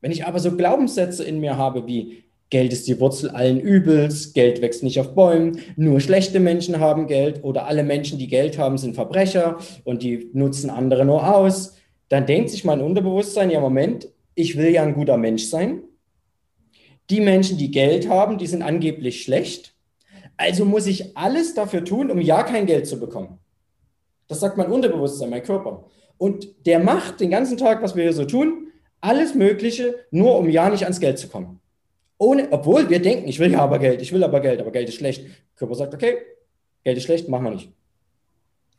Wenn 0.00 0.10
ich 0.10 0.26
aber 0.26 0.38
so 0.38 0.56
Glaubenssätze 0.56 1.24
in 1.24 1.40
mir 1.40 1.56
habe 1.56 1.86
wie 1.86 2.23
Geld 2.54 2.72
ist 2.72 2.86
die 2.86 3.00
Wurzel 3.00 3.30
allen 3.30 3.58
Übels, 3.58 4.32
Geld 4.32 4.62
wächst 4.62 4.84
nicht 4.84 5.00
auf 5.00 5.16
Bäumen, 5.16 5.58
nur 5.74 5.98
schlechte 5.98 6.38
Menschen 6.38 6.78
haben 6.78 7.08
Geld 7.08 7.42
oder 7.42 7.66
alle 7.66 7.82
Menschen, 7.82 8.16
die 8.16 8.28
Geld 8.28 8.58
haben, 8.58 8.78
sind 8.78 8.94
Verbrecher 8.94 9.58
und 9.82 10.04
die 10.04 10.30
nutzen 10.34 10.70
andere 10.70 11.04
nur 11.04 11.34
aus, 11.36 11.74
dann 12.10 12.26
denkt 12.26 12.50
sich 12.50 12.64
mein 12.64 12.80
Unterbewusstsein, 12.80 13.50
ja 13.50 13.58
Moment, 13.58 14.06
ich 14.36 14.56
will 14.56 14.68
ja 14.68 14.84
ein 14.84 14.94
guter 14.94 15.16
Mensch 15.16 15.46
sein. 15.46 15.82
Die 17.10 17.20
Menschen, 17.20 17.58
die 17.58 17.72
Geld 17.72 18.08
haben, 18.08 18.38
die 18.38 18.46
sind 18.46 18.62
angeblich 18.62 19.22
schlecht. 19.22 19.74
Also 20.36 20.64
muss 20.64 20.86
ich 20.86 21.16
alles 21.16 21.54
dafür 21.54 21.84
tun, 21.84 22.08
um 22.08 22.20
ja 22.20 22.44
kein 22.44 22.66
Geld 22.66 22.86
zu 22.86 23.00
bekommen. 23.00 23.40
Das 24.28 24.38
sagt 24.38 24.56
mein 24.56 24.70
Unterbewusstsein, 24.70 25.30
mein 25.30 25.42
Körper. 25.42 25.86
Und 26.18 26.46
der 26.66 26.78
macht 26.78 27.18
den 27.18 27.30
ganzen 27.30 27.56
Tag, 27.56 27.82
was 27.82 27.96
wir 27.96 28.04
hier 28.04 28.12
so 28.12 28.26
tun, 28.26 28.68
alles 29.00 29.34
Mögliche, 29.34 29.96
nur 30.12 30.38
um 30.38 30.48
ja 30.48 30.70
nicht 30.70 30.84
ans 30.84 31.00
Geld 31.00 31.18
zu 31.18 31.26
kommen. 31.26 31.58
Ohne, 32.24 32.48
obwohl 32.52 32.88
wir 32.88 33.02
denken, 33.02 33.28
ich 33.28 33.38
will 33.38 33.52
ja 33.52 33.58
aber 33.58 33.78
Geld, 33.78 34.00
ich 34.00 34.10
will 34.10 34.24
aber 34.24 34.40
Geld, 34.40 34.58
aber 34.58 34.70
Geld 34.70 34.88
ist 34.88 34.94
schlecht. 34.94 35.26
Körper 35.56 35.74
sagt, 35.74 35.92
okay, 35.92 36.16
Geld 36.82 36.96
ist 36.96 37.04
schlecht, 37.04 37.28
machen 37.28 37.44
wir 37.44 37.50
nicht. 37.50 37.70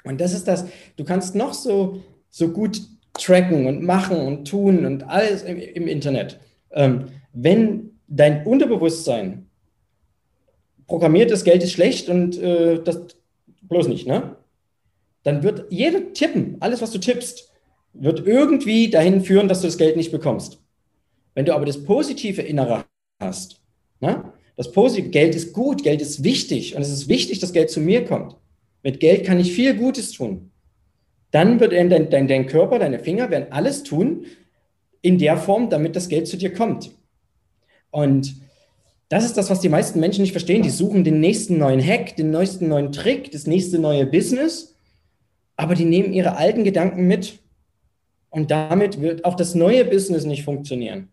Und 0.03 0.19
das 0.19 0.33
ist 0.33 0.47
das, 0.47 0.65
du 0.95 1.03
kannst 1.03 1.35
noch 1.35 1.53
so, 1.53 2.01
so 2.31 2.49
gut 2.49 2.81
tracken 3.13 3.67
und 3.67 3.83
machen 3.83 4.17
und 4.17 4.47
tun 4.47 4.83
und 4.83 5.03
alles 5.03 5.43
im, 5.43 5.59
im 5.59 5.87
Internet. 5.87 6.39
Ähm, 6.71 7.05
wenn 7.33 7.99
dein 8.07 8.47
Unterbewusstsein 8.47 9.47
programmiert 10.87 11.29
ist, 11.29 11.43
Geld 11.43 11.61
ist 11.61 11.73
schlecht 11.73 12.09
und 12.09 12.41
äh, 12.41 12.81
das 12.83 13.15
bloß 13.61 13.89
nicht, 13.89 14.07
ne? 14.07 14.37
Dann 15.21 15.43
wird 15.43 15.67
jeder 15.69 16.13
Tippen, 16.13 16.57
alles, 16.61 16.81
was 16.81 16.91
du 16.91 16.99
tippst, 16.99 17.51
wird 17.93 18.25
irgendwie 18.25 18.89
dahin 18.89 19.21
führen, 19.21 19.47
dass 19.47 19.61
du 19.61 19.67
das 19.67 19.77
Geld 19.77 19.97
nicht 19.97 20.11
bekommst. 20.11 20.59
Wenn 21.35 21.45
du 21.45 21.53
aber 21.53 21.65
das 21.65 21.83
positive 21.83 22.41
Innere 22.41 22.85
hast. 23.19 23.61
Ne? 23.99 24.33
Das 24.57 24.71
positive 24.71 25.09
Geld 25.09 25.35
ist 25.35 25.53
gut, 25.53 25.83
Geld 25.83 26.01
ist 26.01 26.23
wichtig 26.23 26.75
und 26.75 26.81
es 26.81 26.89
ist 26.89 27.09
wichtig, 27.09 27.39
dass 27.39 27.53
Geld 27.53 27.69
zu 27.69 27.79
mir 27.79 28.05
kommt. 28.05 28.35
Mit 28.83 28.99
Geld 28.99 29.25
kann 29.25 29.39
ich 29.39 29.53
viel 29.53 29.75
Gutes 29.75 30.11
tun. 30.11 30.51
Dann 31.31 31.59
wird 31.59 31.73
dein, 31.73 31.89
dein, 31.89 32.27
dein 32.27 32.47
Körper, 32.47 32.79
deine 32.79 32.99
Finger 32.99 33.29
werden 33.29 33.51
alles 33.51 33.83
tun 33.83 34.25
in 35.01 35.17
der 35.17 35.37
Form, 35.37 35.69
damit 35.69 35.95
das 35.95 36.07
Geld 36.07 36.27
zu 36.27 36.37
dir 36.37 36.53
kommt. 36.53 36.91
Und 37.91 38.35
das 39.09 39.25
ist 39.25 39.37
das, 39.37 39.49
was 39.49 39.59
die 39.59 39.69
meisten 39.69 39.99
Menschen 39.99 40.21
nicht 40.21 40.31
verstehen. 40.31 40.63
Die 40.63 40.69
suchen 40.69 41.03
den 41.03 41.19
nächsten 41.19 41.57
neuen 41.57 41.85
Hack, 41.85 42.15
den 42.15 42.31
neuesten 42.31 42.67
neuen 42.67 42.91
Trick, 42.91 43.31
das 43.31 43.47
nächste 43.47 43.79
neue 43.79 44.05
Business, 44.05 44.75
aber 45.57 45.75
die 45.75 45.85
nehmen 45.85 46.13
ihre 46.13 46.37
alten 46.37 46.63
Gedanken 46.63 47.07
mit. 47.07 47.39
Und 48.29 48.51
damit 48.51 49.01
wird 49.01 49.25
auch 49.25 49.35
das 49.35 49.55
neue 49.55 49.85
Business 49.85 50.25
nicht 50.25 50.43
funktionieren. 50.43 51.09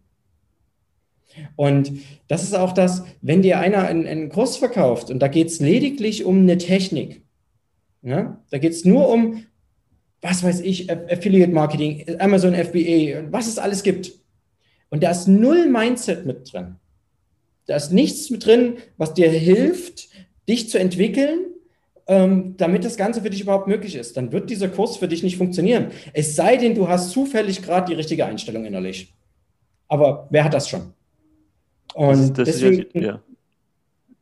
Und 1.56 1.92
das 2.28 2.42
ist 2.42 2.54
auch 2.54 2.72
das, 2.72 3.04
wenn 3.20 3.42
dir 3.42 3.58
einer 3.58 3.84
einen, 3.86 4.06
einen 4.06 4.28
Kurs 4.28 4.56
verkauft 4.56 5.10
und 5.10 5.20
da 5.20 5.28
geht 5.28 5.48
es 5.48 5.60
lediglich 5.60 6.24
um 6.24 6.40
eine 6.40 6.58
Technik. 6.58 7.22
Ja? 8.02 8.42
Da 8.50 8.58
geht 8.58 8.72
es 8.72 8.84
nur 8.84 9.08
um, 9.08 9.44
was 10.20 10.42
weiß 10.42 10.60
ich, 10.60 10.90
Affiliate 10.90 11.52
Marketing, 11.52 12.04
Amazon 12.18 12.54
FBA, 12.54 13.30
was 13.30 13.48
es 13.48 13.58
alles 13.58 13.82
gibt. 13.82 14.12
Und 14.90 15.02
da 15.02 15.10
ist 15.10 15.26
null 15.26 15.68
Mindset 15.68 16.26
mit 16.26 16.52
drin. 16.52 16.76
Da 17.66 17.76
ist 17.76 17.92
nichts 17.92 18.28
mit 18.30 18.44
drin, 18.44 18.74
was 18.96 19.14
dir 19.14 19.30
hilft, 19.30 20.08
dich 20.48 20.68
zu 20.68 20.78
entwickeln, 20.78 21.46
ähm, 22.08 22.56
damit 22.56 22.84
das 22.84 22.96
Ganze 22.96 23.22
für 23.22 23.30
dich 23.30 23.40
überhaupt 23.40 23.68
möglich 23.68 23.94
ist. 23.94 24.16
Dann 24.16 24.32
wird 24.32 24.50
dieser 24.50 24.68
Kurs 24.68 24.96
für 24.96 25.08
dich 25.08 25.22
nicht 25.22 25.36
funktionieren. 25.36 25.92
Es 26.12 26.36
sei 26.36 26.56
denn, 26.56 26.74
du 26.74 26.88
hast 26.88 27.10
zufällig 27.10 27.62
gerade 27.62 27.90
die 27.90 27.94
richtige 27.94 28.26
Einstellung 28.26 28.64
innerlich. 28.64 29.14
Aber 29.88 30.26
wer 30.30 30.44
hat 30.44 30.54
das 30.54 30.68
schon? 30.68 30.92
Und 31.94 32.18
das, 32.18 32.32
das 32.32 32.48
deswegen, 32.48 32.82
ist 32.82 32.94
jetzt, 32.94 33.04
ja. 33.04 33.20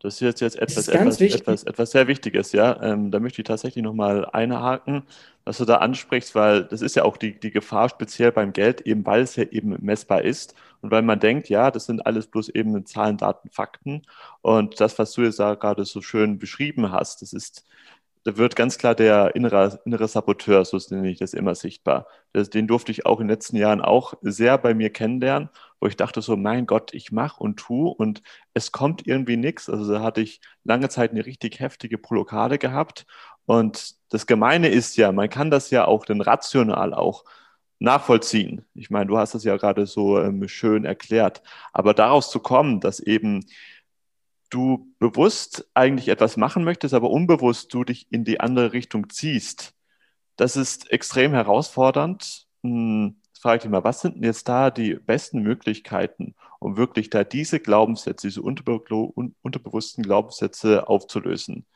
Das 0.02 0.14
ist 0.14 0.20
jetzt, 0.20 0.40
jetzt 0.40 0.56
etwas, 0.58 0.88
etwas, 0.88 1.20
etwas, 1.20 1.62
etwas, 1.64 1.90
sehr 1.90 2.08
Wichtiges, 2.08 2.52
ja. 2.52 2.82
Ähm, 2.82 3.10
da 3.10 3.20
möchte 3.20 3.42
ich 3.42 3.46
tatsächlich 3.46 3.84
nochmal 3.84 4.24
einhaken, 4.32 5.02
was 5.44 5.58
du 5.58 5.66
da 5.66 5.76
ansprichst, 5.76 6.34
weil 6.34 6.64
das 6.64 6.80
ist 6.80 6.96
ja 6.96 7.04
auch 7.04 7.18
die, 7.18 7.38
die 7.38 7.50
Gefahr 7.50 7.90
speziell 7.90 8.32
beim 8.32 8.54
Geld, 8.54 8.80
eben 8.82 9.04
weil 9.04 9.22
es 9.22 9.36
ja 9.36 9.44
eben 9.44 9.76
messbar 9.80 10.22
ist 10.22 10.54
und 10.80 10.90
weil 10.90 11.02
man 11.02 11.20
denkt, 11.20 11.50
ja, 11.50 11.70
das 11.70 11.84
sind 11.84 12.06
alles 12.06 12.28
bloß 12.28 12.48
eben 12.50 12.86
Zahlen, 12.86 13.18
Daten, 13.18 13.50
Fakten. 13.50 14.02
Und 14.40 14.80
das, 14.80 14.98
was 14.98 15.12
du 15.12 15.22
jetzt 15.22 15.38
da 15.38 15.54
gerade 15.54 15.84
so 15.84 16.00
schön 16.00 16.38
beschrieben 16.38 16.90
hast, 16.92 17.20
das 17.20 17.34
ist 17.34 17.66
da 18.24 18.36
wird 18.36 18.54
ganz 18.54 18.76
klar 18.76 18.94
der 18.94 19.34
innere, 19.34 19.80
innere 19.84 20.06
Saboteur, 20.06 20.64
so 20.64 20.78
nenne 20.90 21.10
ich 21.10 21.18
das 21.18 21.32
immer 21.32 21.54
sichtbar. 21.54 22.06
Das, 22.32 22.50
den 22.50 22.66
durfte 22.66 22.92
ich 22.92 23.06
auch 23.06 23.20
in 23.20 23.26
den 23.26 23.34
letzten 23.34 23.56
Jahren 23.56 23.80
auch 23.80 24.14
sehr 24.20 24.58
bei 24.58 24.74
mir 24.74 24.90
kennenlernen, 24.90 25.48
wo 25.80 25.86
ich 25.86 25.96
dachte 25.96 26.20
so, 26.20 26.36
mein 26.36 26.66
Gott, 26.66 26.92
ich 26.92 27.12
mache 27.12 27.42
und 27.42 27.56
tue 27.58 27.88
und 27.90 28.22
es 28.52 28.72
kommt 28.72 29.06
irgendwie 29.06 29.36
nichts. 29.38 29.70
Also 29.70 29.90
da 29.92 30.02
hatte 30.02 30.20
ich 30.20 30.40
lange 30.64 30.90
Zeit 30.90 31.12
eine 31.12 31.24
richtig 31.24 31.60
heftige 31.60 31.96
Blockade 31.96 32.58
gehabt. 32.58 33.06
Und 33.46 33.94
das 34.10 34.26
Gemeine 34.26 34.68
ist 34.68 34.96
ja, 34.96 35.12
man 35.12 35.30
kann 35.30 35.50
das 35.50 35.70
ja 35.70 35.86
auch 35.86 36.04
dann 36.04 36.20
rational 36.20 36.92
auch 36.94 37.24
nachvollziehen. 37.78 38.66
Ich 38.74 38.90
meine, 38.90 39.06
du 39.06 39.18
hast 39.18 39.34
das 39.34 39.44
ja 39.44 39.56
gerade 39.56 39.86
so 39.86 40.20
ähm, 40.20 40.46
schön 40.48 40.84
erklärt. 40.84 41.42
Aber 41.72 41.94
daraus 41.94 42.30
zu 42.30 42.40
kommen, 42.40 42.80
dass 42.80 43.00
eben 43.00 43.46
du 44.50 44.92
bewusst 44.98 45.68
eigentlich 45.74 46.08
etwas 46.08 46.36
machen 46.36 46.64
möchtest, 46.64 46.94
aber 46.94 47.10
unbewusst 47.10 47.72
du 47.72 47.84
dich 47.84 48.12
in 48.12 48.24
die 48.24 48.40
andere 48.40 48.72
Richtung 48.72 49.08
ziehst. 49.08 49.74
Das 50.36 50.56
ist 50.56 50.90
extrem 50.90 51.32
herausfordernd. 51.32 52.46
Hm, 52.62 53.16
jetzt 53.26 53.42
frage 53.42 53.56
ich 53.56 53.62
dich 53.62 53.70
mal, 53.70 53.84
was 53.84 54.00
sind 54.00 54.16
denn 54.16 54.24
jetzt 54.24 54.48
da 54.48 54.70
die 54.70 54.94
besten 54.94 55.42
Möglichkeiten, 55.42 56.34
um 56.58 56.76
wirklich 56.76 57.10
da 57.10 57.24
diese 57.24 57.60
Glaubenssätze, 57.60 58.26
diese 58.26 58.42
unterbe 58.42 58.80
unterbewussten 59.42 60.02
Glaubenssätze 60.04 60.88
aufzulösen? 60.88 61.66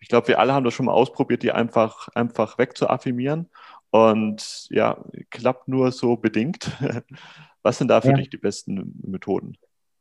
Ich 0.00 0.08
glaube, 0.08 0.28
wir 0.28 0.38
alle 0.38 0.52
haben 0.52 0.64
das 0.64 0.74
schon 0.74 0.86
mal 0.86 0.92
ausprobiert, 0.92 1.42
die 1.42 1.52
einfach, 1.52 2.08
einfach 2.14 2.58
wegzuaffirmieren. 2.58 3.48
Und 3.90 4.68
ja, 4.70 5.02
klappt 5.30 5.66
nur 5.66 5.92
so 5.92 6.16
bedingt. 6.16 6.70
Was 7.62 7.78
sind 7.78 7.88
da 7.88 8.00
für 8.00 8.10
ja. 8.10 8.14
dich 8.14 8.30
die 8.30 8.36
besten 8.36 8.94
Methoden? 9.02 9.56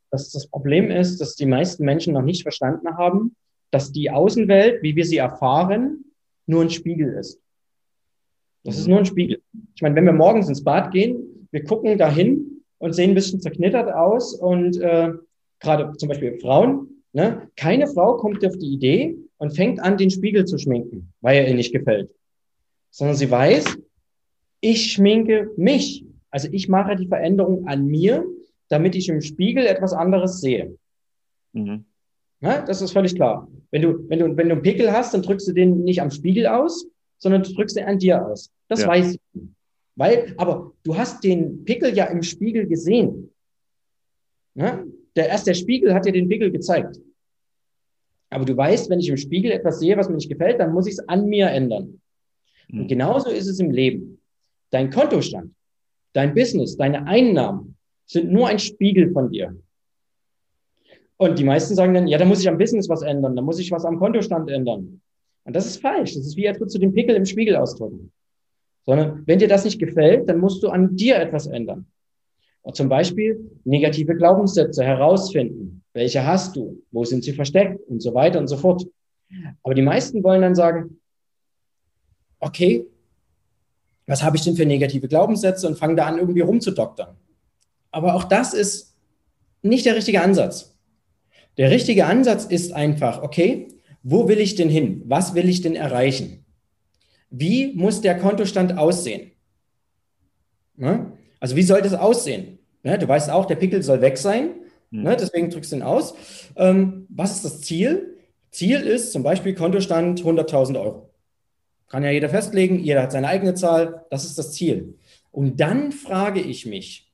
Dass 0.10 0.32
das 0.32 0.48
Problem 0.48 0.90
ist, 0.90 1.20
dass 1.20 1.36
die 1.36 1.46
meisten 1.46 1.84
Menschen 1.86 2.14
noch 2.14 2.22
nicht 2.22 2.44
verstanden 2.44 2.98
haben, 2.98 3.36
dass 3.72 3.92
die 3.92 4.10
Außenwelt, 4.10 4.82
wie 4.82 4.96
wir 4.96 5.06
sie 5.06 5.18
erfahren, 5.18 6.06
nur 6.46 6.62
ein 6.62 6.70
Spiegel 6.70 7.14
ist. 7.14 7.40
Das 8.64 8.78
ist 8.78 8.88
nur 8.88 9.00
ein 9.00 9.06
Spiegel. 9.06 9.42
Ich 9.76 9.82
meine, 9.82 9.96
wenn 9.96 10.06
wir 10.06 10.14
morgens 10.14 10.48
ins 10.50 10.64
Bad 10.64 10.92
gehen, 10.92 11.48
wir 11.52 11.64
gucken 11.64 11.98
dahin 11.98 12.64
und 12.80 12.94
sehen 12.94 13.12
ein 13.12 13.16
bisschen 13.16 13.42
zerknittert 13.42 13.94
aus 13.94 14.34
und 14.34 14.80
äh, 14.80 15.14
gerade 15.60 15.94
zum 15.98 16.10
Beispiel 16.10 16.40
Frauen, 16.40 17.04
ne, 17.14 17.50
keine 17.56 17.88
Frau 17.88 18.18
kommt 18.18 18.46
auf 18.46 18.58
die 18.58 18.74
Idee 18.74 19.18
und 19.38 19.56
fängt 19.56 19.80
an, 19.80 19.98
den 19.98 20.10
Spiegel 20.10 20.46
zu 20.46 20.58
schminken, 20.58 21.14
weil 21.22 21.38
er 21.38 21.48
ihr 21.48 21.56
nicht 21.56 21.74
gefällt, 21.74 22.10
sondern 22.92 23.16
sie 23.16 23.30
weiß, 23.30 23.78
ich 24.62 24.92
schminke 24.92 25.52
mich. 25.56 26.06
Also 26.30 26.50
ich 26.52 26.68
mache 26.68 26.96
die 26.96 27.08
Veränderung 27.08 27.68
an 27.68 27.86
mir 27.86 28.26
damit 28.70 28.96
ich 28.96 29.10
im 29.10 29.22
Spiegel 29.22 29.66
etwas 29.66 29.94
anderes 29.94 30.42
sehe. 30.42 30.78
Mhm. 31.54 31.86
Ja, 32.42 32.62
das 32.62 32.82
ist 32.82 32.92
völlig 32.92 33.16
klar. 33.16 33.48
Wenn 33.72 33.82
du, 33.82 34.10
wenn, 34.10 34.20
du, 34.20 34.38
wenn 34.38 34.50
du 34.50 34.56
einen 34.56 34.62
Pickel 34.62 34.92
hast, 34.92 35.14
dann 35.14 35.24
drückst 35.24 35.48
du 35.48 35.54
den 35.54 35.84
nicht 35.84 36.02
am 36.02 36.12
Spiegel 36.12 36.48
aus, 36.48 36.88
sondern 37.18 37.44
du 37.44 37.54
drückst 37.54 37.78
den 37.78 37.86
an 37.86 38.00
dir 38.00 38.26
aus. 38.26 38.52
Das 38.68 38.82
ja. 38.82 38.88
weiß 38.88 39.16
ich. 39.16 39.22
Weil, 39.96 40.36
aber 40.38 40.74
du 40.84 40.96
hast 40.96 41.24
den 41.24 41.66
Pickel 41.66 41.96
ja 41.96 42.06
im 42.06 42.22
Spiegel 42.22 42.68
gesehen. 42.68 43.34
Ja? 44.54 44.84
Der, 45.16 45.30
erst 45.30 45.48
der 45.48 45.56
Spiegel 45.56 45.94
hat 45.94 46.06
dir 46.06 46.12
den 46.12 46.30
Pickel 46.30 46.52
gezeigt. 46.52 47.00
Aber 48.30 48.46
du 48.46 48.56
weißt, 48.56 48.90
wenn 48.90 49.00
ich 49.00 49.10
im 49.10 49.18
Spiegel 49.18 49.52
etwas 49.52 49.80
sehe, 49.80 49.98
was 49.98 50.10
mir 50.10 50.16
nicht 50.16 50.30
gefällt, 50.30 50.60
dann 50.60 50.74
muss 50.74 50.86
ich 50.86 50.94
es 50.94 51.08
an 51.08 51.26
mir 51.28 51.48
ändern. 51.48 52.02
Mhm. 52.68 52.82
Und 52.82 52.88
genauso 52.88 53.30
ist 53.32 53.48
es 53.48 53.60
im 53.60 53.72
Leben. 53.72 54.22
Dein 54.70 54.92
Kontostand, 54.92 55.54
dein 56.14 56.36
Business, 56.36 56.76
deine 56.76 57.08
Einnahmen, 57.08 57.77
sind 58.08 58.32
nur 58.32 58.48
ein 58.48 58.60
Spiegel 58.60 59.12
von 59.12 59.30
dir. 59.30 59.56
Und 61.18 61.38
die 61.40 61.44
meisten 61.44 61.76
sagen 61.76 61.94
dann, 61.94 62.08
ja, 62.08 62.18
da 62.18 62.26
muss 62.26 62.42
ich 62.42 62.50
am 62.50 62.58
Business 62.58 62.90
was 62.90 63.02
ändern, 63.02 63.36
da 63.36 63.42
muss 63.42 63.60
ich 63.60 63.72
was 63.72 63.86
am 63.86 64.00
Kontostand 64.00 64.50
ändern. 64.50 65.02
Und 65.44 65.56
das 65.56 65.66
ist 65.66 65.82
falsch. 65.82 66.16
Das 66.16 66.26
ist 66.26 66.38
wie, 66.38 66.44
würdest 66.44 66.76
du 66.76 66.80
den 66.80 66.94
Pickel 66.94 67.16
im 67.16 67.26
Spiegel 67.26 67.56
ausdrücken. 67.56 68.12
Sondern 68.86 69.24
wenn 69.26 69.40
dir 69.40 69.48
das 69.48 69.66
nicht 69.66 69.80
gefällt, 69.80 70.30
dann 70.30 70.40
musst 70.40 70.64
du 70.64 70.70
an 70.70 70.96
dir 70.96 71.18
etwas 71.18 71.48
ändern. 71.48 71.88
Und 72.62 72.76
zum 72.76 72.90
Beispiel 72.90 73.50
negative 73.64 74.16
Glaubenssätze 74.16 74.84
herausfinden. 74.84 75.84
Welche 75.94 76.26
hast 76.26 76.56
du? 76.56 76.84
Wo 76.92 77.06
sind 77.06 77.24
sie 77.24 77.34
versteckt? 77.34 77.80
Und 77.88 78.02
so 78.02 78.14
weiter 78.14 78.40
und 78.40 78.48
so 78.48 78.58
fort. 78.58 78.86
Aber 79.64 79.74
die 79.74 79.82
meisten 79.82 80.24
wollen 80.24 80.42
dann 80.42 80.56
sagen, 80.56 81.00
okay, 82.40 82.86
was 84.06 84.24
habe 84.24 84.38
ich 84.38 84.44
denn 84.44 84.56
für 84.56 84.66
negative 84.66 85.08
Glaubenssätze 85.08 85.68
und 85.68 85.78
fangen 85.78 85.96
da 85.96 86.06
an, 86.06 86.18
irgendwie 86.18 86.42
rumzudoktern. 86.42 87.16
Aber 87.98 88.14
auch 88.14 88.26
das 88.26 88.54
ist 88.54 88.96
nicht 89.64 89.88
der 89.88 89.96
richtige 89.96 90.22
Ansatz. 90.22 90.78
Der 91.58 91.72
richtige 91.72 92.06
Ansatz 92.06 92.46
ist 92.46 92.72
einfach, 92.72 93.24
okay, 93.24 93.70
wo 94.04 94.28
will 94.28 94.38
ich 94.38 94.54
denn 94.54 94.70
hin? 94.70 95.02
Was 95.06 95.34
will 95.34 95.50
ich 95.50 95.62
denn 95.62 95.76
erreichen? 95.76 96.46
Wie 97.32 97.74
muss 97.74 98.02
der 98.02 98.16
Kontostand 98.20 98.78
aussehen? 98.78 99.32
Ne? 100.76 101.12
Also 101.40 101.56
wie 101.56 101.64
soll 101.64 101.82
das 101.82 101.96
aussehen? 101.96 102.60
Ne? 102.84 103.00
Du 103.00 103.08
weißt 103.08 103.32
auch, 103.32 103.46
der 103.46 103.56
Pickel 103.56 103.82
soll 103.82 104.00
weg 104.02 104.20
sein, 104.20 104.52
mhm. 104.92 105.02
ne? 105.02 105.18
deswegen 105.20 105.50
drückst 105.50 105.72
du 105.72 105.78
ihn 105.78 105.82
aus. 105.82 106.14
Ähm, 106.56 107.08
was 107.10 107.38
ist 107.38 107.46
das 107.46 107.62
Ziel? 107.62 108.20
Ziel 108.52 108.82
ist 108.82 109.12
zum 109.12 109.24
Beispiel 109.24 109.56
Kontostand 109.56 110.22
100.000 110.22 110.80
Euro. 110.80 111.10
Kann 111.88 112.04
ja 112.04 112.12
jeder 112.12 112.30
festlegen, 112.30 112.78
jeder 112.78 113.02
hat 113.02 113.12
seine 113.12 113.28
eigene 113.28 113.56
Zahl, 113.56 114.06
das 114.12 114.24
ist 114.24 114.38
das 114.38 114.52
Ziel. 114.52 115.00
Und 115.32 115.60
dann 115.60 115.92
frage 115.92 116.42
ich 116.42 116.68
mich, 116.68 117.07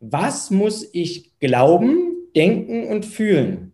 was 0.00 0.50
muss 0.50 0.88
ich 0.92 1.38
glauben, 1.38 2.14
denken 2.34 2.86
und 2.88 3.06
fühlen, 3.06 3.72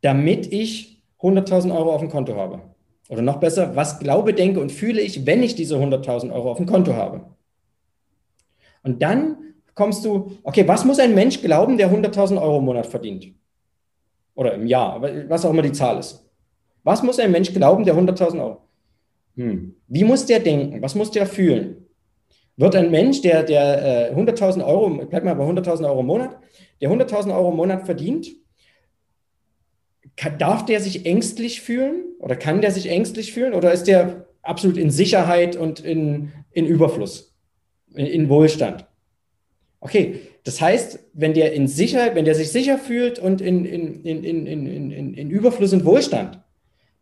damit 0.00 0.52
ich 0.52 1.02
100.000 1.20 1.74
Euro 1.76 1.94
auf 1.94 2.00
dem 2.00 2.10
Konto 2.10 2.34
habe? 2.36 2.62
Oder 3.08 3.22
noch 3.22 3.40
besser, 3.40 3.74
was 3.74 3.98
glaube, 3.98 4.34
denke 4.34 4.60
und 4.60 4.70
fühle 4.70 5.00
ich, 5.00 5.24
wenn 5.24 5.42
ich 5.42 5.54
diese 5.54 5.76
100.000 5.76 6.32
Euro 6.32 6.50
auf 6.50 6.58
dem 6.58 6.66
Konto 6.66 6.94
habe? 6.94 7.24
Und 8.82 9.02
dann 9.02 9.36
kommst 9.74 10.04
du, 10.04 10.38
okay, 10.42 10.66
was 10.66 10.84
muss 10.84 10.98
ein 10.98 11.14
Mensch 11.14 11.40
glauben, 11.40 11.78
der 11.78 11.90
100.000 11.90 12.40
Euro 12.40 12.58
im 12.58 12.64
Monat 12.64 12.86
verdient? 12.86 13.28
Oder 14.34 14.54
im 14.54 14.66
Jahr, 14.66 15.00
was 15.28 15.44
auch 15.44 15.50
immer 15.50 15.62
die 15.62 15.72
Zahl 15.72 15.98
ist. 15.98 16.24
Was 16.84 17.02
muss 17.02 17.18
ein 17.18 17.32
Mensch 17.32 17.52
glauben, 17.52 17.84
der 17.84 17.96
100.000 17.96 18.40
Euro? 18.40 18.62
Hm. 19.36 19.74
Wie 19.88 20.04
muss 20.04 20.26
der 20.26 20.40
denken? 20.40 20.80
Was 20.82 20.94
muss 20.94 21.10
der 21.10 21.26
fühlen? 21.26 21.87
Wird 22.58 22.74
ein 22.74 22.90
Mensch, 22.90 23.22
der, 23.22 23.44
der 23.44 24.10
äh, 24.10 24.14
100.000 24.14 24.66
Euro, 24.66 24.90
bleib 25.08 25.22
mal 25.22 25.34
bei 25.34 25.44
100.000 25.44 25.86
Euro 25.86 26.00
im 26.00 26.06
Monat, 26.06 26.36
der 26.80 26.90
100.000 26.90 27.32
Euro 27.32 27.50
im 27.50 27.56
Monat 27.56 27.86
verdient, 27.86 28.32
kann, 30.16 30.38
darf 30.38 30.66
der 30.66 30.80
sich 30.80 31.06
ängstlich 31.06 31.60
fühlen 31.60 32.02
oder 32.18 32.34
kann 32.34 32.60
der 32.60 32.72
sich 32.72 32.90
ängstlich 32.90 33.32
fühlen 33.32 33.54
oder 33.54 33.72
ist 33.72 33.84
der 33.84 34.26
absolut 34.42 34.76
in 34.76 34.90
Sicherheit 34.90 35.54
und 35.54 35.78
in, 35.78 36.32
in 36.50 36.66
Überfluss, 36.66 37.32
in, 37.94 38.06
in 38.06 38.28
Wohlstand? 38.28 38.86
Okay, 39.78 40.18
das 40.42 40.60
heißt, 40.60 40.98
wenn 41.12 41.34
der 41.34 41.52
in 41.52 41.68
Sicherheit, 41.68 42.16
wenn 42.16 42.24
der 42.24 42.34
sich 42.34 42.50
sicher 42.50 42.76
fühlt 42.76 43.20
und 43.20 43.40
in, 43.40 43.64
in, 43.64 44.02
in, 44.02 44.24
in, 44.24 44.46
in, 44.46 44.66
in, 44.66 45.14
in 45.14 45.30
Überfluss 45.30 45.72
und 45.72 45.84
Wohlstand, 45.84 46.40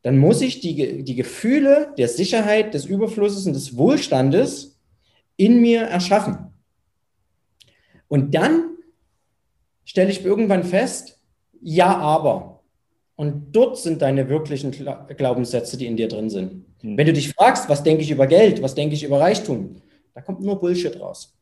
dann 0.03 0.19
muss 0.19 0.43
ich 0.43 0.61
die, 0.61 1.03
die 1.03 1.15
Gefühle 1.15 1.95
der 1.97 2.09
Sicherheit, 2.09 2.75
des 2.75 2.85
Überflusses 2.85 3.47
und 3.47 3.55
des 3.55 3.79
Wohlstandes 3.79 4.76
in 5.37 5.61
mir 5.61 5.83
erschaffen. 5.83 6.53
Und 8.09 8.35
dann 8.35 8.77
stelle 9.85 10.11
ich 10.11 10.25
irgendwann 10.25 10.65
fest, 10.65 11.21
ja, 11.61 11.97
aber. 11.97 12.63
Und 13.17 13.53
dort 13.53 13.79
sind 13.79 14.03
deine 14.03 14.29
wirklichen 14.29 14.73
Glaubenssätze, 15.17 15.77
die 15.77 15.87
in 15.87 15.97
dir 15.97 16.09
drin 16.09 16.29
sind. 16.31 16.67
Hm. 16.83 16.99
Wenn 16.99 17.07
du 17.07 17.13
dich 17.13 17.33
fragst, 17.33 17.69
was 17.69 17.83
denke 17.83 18.03
ich 18.03 18.11
über 18.11 18.27
Geld, 18.27 18.63
was 18.63 18.75
denke 18.75 18.95
ich 18.95 19.05
über 19.05 19.21
Reichtum, 19.21 19.77
da 20.15 20.21
kommt 20.21 20.41
nur 20.41 20.61
Bullshit 20.61 21.01
raus. 21.01 21.35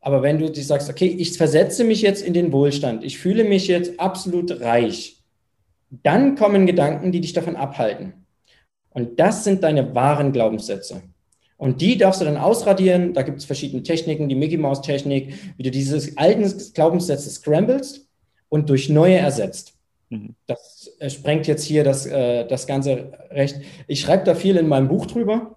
Aber 0.00 0.22
wenn 0.22 0.38
du 0.38 0.50
dich 0.50 0.66
sagst, 0.66 0.90
okay, 0.90 1.06
ich 1.06 1.36
versetze 1.38 1.82
mich 1.82 2.02
jetzt 2.02 2.22
in 2.22 2.34
den 2.34 2.52
Wohlstand, 2.52 3.04
ich 3.04 3.18
fühle 3.18 3.44
mich 3.44 3.68
jetzt 3.68 3.98
absolut 3.98 4.60
reich, 4.60 5.22
dann 5.90 6.36
kommen 6.36 6.66
Gedanken, 6.66 7.12
die 7.12 7.22
dich 7.22 7.32
davon 7.32 7.56
abhalten. 7.56 8.26
Und 8.90 9.18
das 9.18 9.44
sind 9.44 9.62
deine 9.62 9.94
wahren 9.94 10.32
Glaubenssätze. 10.32 11.02
Und 11.56 11.80
die 11.80 11.96
darfst 11.96 12.20
du 12.20 12.24
dann 12.24 12.36
ausradieren. 12.36 13.14
Da 13.14 13.22
gibt 13.22 13.38
es 13.38 13.44
verschiedene 13.44 13.82
Techniken, 13.82 14.28
die 14.28 14.34
Mickey 14.34 14.56
Mouse 14.56 14.82
Technik, 14.82 15.34
wie 15.56 15.62
du 15.62 15.70
diese 15.70 16.12
alten 16.16 16.52
Glaubenssätze 16.74 17.30
scramblest 17.30 18.06
und 18.48 18.68
durch 18.68 18.88
neue 18.88 19.16
ersetzt. 19.16 19.74
Mhm. 20.10 20.34
Das 20.46 20.90
äh, 20.98 21.10
sprengt 21.10 21.46
jetzt 21.46 21.64
hier 21.64 21.84
das, 21.84 22.06
äh, 22.06 22.46
das 22.46 22.66
ganze 22.66 23.12
Recht. 23.30 23.60
Ich 23.86 24.00
schreibe 24.00 24.24
da 24.24 24.34
viel 24.34 24.56
in 24.56 24.68
meinem 24.68 24.88
Buch 24.88 25.06
drüber. 25.06 25.56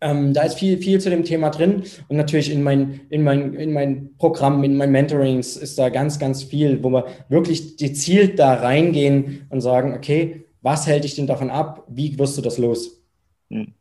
Ähm, 0.00 0.34
da 0.34 0.42
ist 0.42 0.58
viel, 0.58 0.78
viel 0.78 1.00
zu 1.00 1.08
dem 1.08 1.24
Thema 1.24 1.50
drin. 1.50 1.84
Und 2.08 2.16
natürlich 2.16 2.50
in 2.50 2.62
mein, 2.62 3.00
in 3.10 3.22
mein, 3.22 3.54
in 3.54 3.72
mein 3.72 4.10
Programm, 4.18 4.62
in 4.64 4.76
mein 4.76 4.90
Mentorings 4.90 5.56
ist 5.56 5.78
da 5.78 5.88
ganz, 5.88 6.18
ganz 6.18 6.42
viel, 6.42 6.82
wo 6.82 6.90
wir 6.90 7.06
wirklich 7.28 7.76
gezielt 7.76 8.38
da 8.38 8.54
reingehen 8.54 9.46
und 9.48 9.60
sagen, 9.60 9.94
okay, 9.94 10.44
was 10.62 10.86
hält 10.86 11.04
dich 11.04 11.14
denn 11.14 11.26
davon 11.26 11.50
ab? 11.50 11.84
Wie 11.88 12.18
wirst 12.18 12.36
du 12.36 12.42
das 12.42 12.58
los? 12.58 13.02
Hm. 13.50 13.72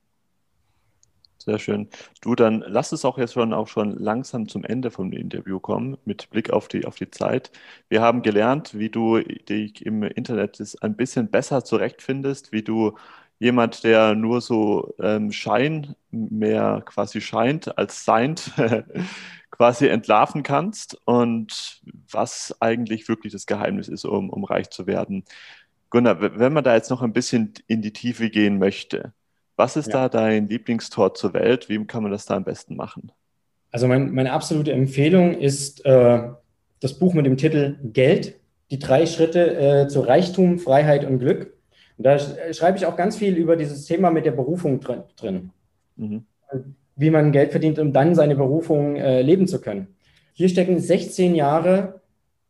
Sehr 1.46 1.60
schön. 1.60 1.90
Du, 2.22 2.36
dann 2.36 2.64
lass 2.66 2.94
es 2.94 3.04
auch 3.04 3.18
jetzt 3.18 3.34
schon 3.34 3.52
auch 3.54 3.68
schon 3.68 3.98
langsam 3.98 4.48
zum 4.48 4.64
Ende 4.64 4.92
vom 4.92 5.12
Interview 5.12 5.60
kommen, 5.60 5.98
mit 6.06 6.30
Blick 6.30 6.52
auf 6.52 6.70
die, 6.70 6.86
auf 6.86 6.96
die 6.96 7.12
Zeit. 7.12 7.52
Wir 7.90 8.02
haben 8.02 8.22
gelernt, 8.22 8.78
wie 8.80 8.90
du 8.90 9.20
dich 9.20 9.86
im 9.86 10.04
Internet 10.04 10.62
ein 10.82 10.96
bisschen 10.96 11.30
besser 11.30 11.66
zurechtfindest, 11.66 12.54
wie 12.54 12.64
du 12.64 12.98
jemand, 13.40 13.84
der 13.84 14.16
nur 14.16 14.40
so 14.40 14.96
ähm, 15.02 15.34
Schein 15.34 15.96
mehr 16.12 16.82
quasi 16.86 17.20
scheint 17.20 17.78
als 17.78 18.06
seint, 18.06 18.52
quasi 19.52 19.88
entlarven 19.88 20.44
kannst 20.44 20.98
und 21.06 21.82
was 22.10 22.56
eigentlich 22.62 23.10
wirklich 23.10 23.34
das 23.34 23.46
Geheimnis 23.48 23.90
ist, 23.90 24.06
um, 24.06 24.30
um 24.30 24.46
reich 24.46 24.70
zu 24.70 24.88
werden. 24.88 25.26
Gunnar, 25.90 26.22
wenn 26.40 26.54
man 26.54 26.64
da 26.64 26.76
jetzt 26.76 26.90
noch 26.90 27.02
ein 27.02 27.14
bisschen 27.14 27.54
in 27.68 27.82
die 27.82 27.94
Tiefe 27.94 28.30
gehen 28.30 28.60
möchte, 28.60 29.14
was 29.56 29.76
ist 29.76 29.88
ja. 29.88 30.08
da 30.08 30.10
dein 30.10 30.48
Lieblingstor 30.48 31.14
zur 31.14 31.34
Welt? 31.34 31.70
Wie 31.70 31.84
kann 31.86 32.04
man 32.04 32.12
das 32.12 32.26
da 32.26 32.36
am 32.36 32.44
besten 32.44 32.76
machen? 32.76 33.12
Also 33.72 33.88
mein, 33.88 34.12
meine 34.12 34.32
absolute 34.32 34.72
Empfehlung 34.72 35.34
ist 35.34 35.86
äh, 35.86 36.30
das 36.80 36.94
Buch 37.00 37.14
mit 37.14 37.26
dem 37.26 37.38
Titel 37.38 37.78
Geld, 37.84 38.40
die 38.72 38.80
drei 38.80 39.06
Schritte 39.06 39.56
äh, 39.56 39.88
zu 39.88 40.02
Reichtum, 40.02 40.60
Freiheit 40.60 41.06
und 41.06 41.20
Glück. 41.20 41.54
Und 41.98 42.06
da 42.06 42.18
schreibe 42.54 42.78
ich 42.78 42.86
auch 42.86 42.96
ganz 42.96 43.16
viel 43.16 43.36
über 43.36 43.56
dieses 43.56 43.86
Thema 43.86 44.12
mit 44.12 44.26
der 44.26 44.32
Berufung 44.32 44.80
drin. 44.80 45.04
drin. 45.16 45.52
Mhm. 45.96 46.26
Wie 46.96 47.10
man 47.10 47.32
Geld 47.32 47.52
verdient, 47.52 47.80
um 47.80 47.94
dann 47.94 48.16
seine 48.16 48.36
Berufung 48.36 48.96
äh, 48.96 49.22
leben 49.22 49.48
zu 49.48 49.62
können. 49.62 49.96
Hier 50.34 50.50
stecken 50.50 50.80
16 50.80 51.36
Jahre 51.36 52.02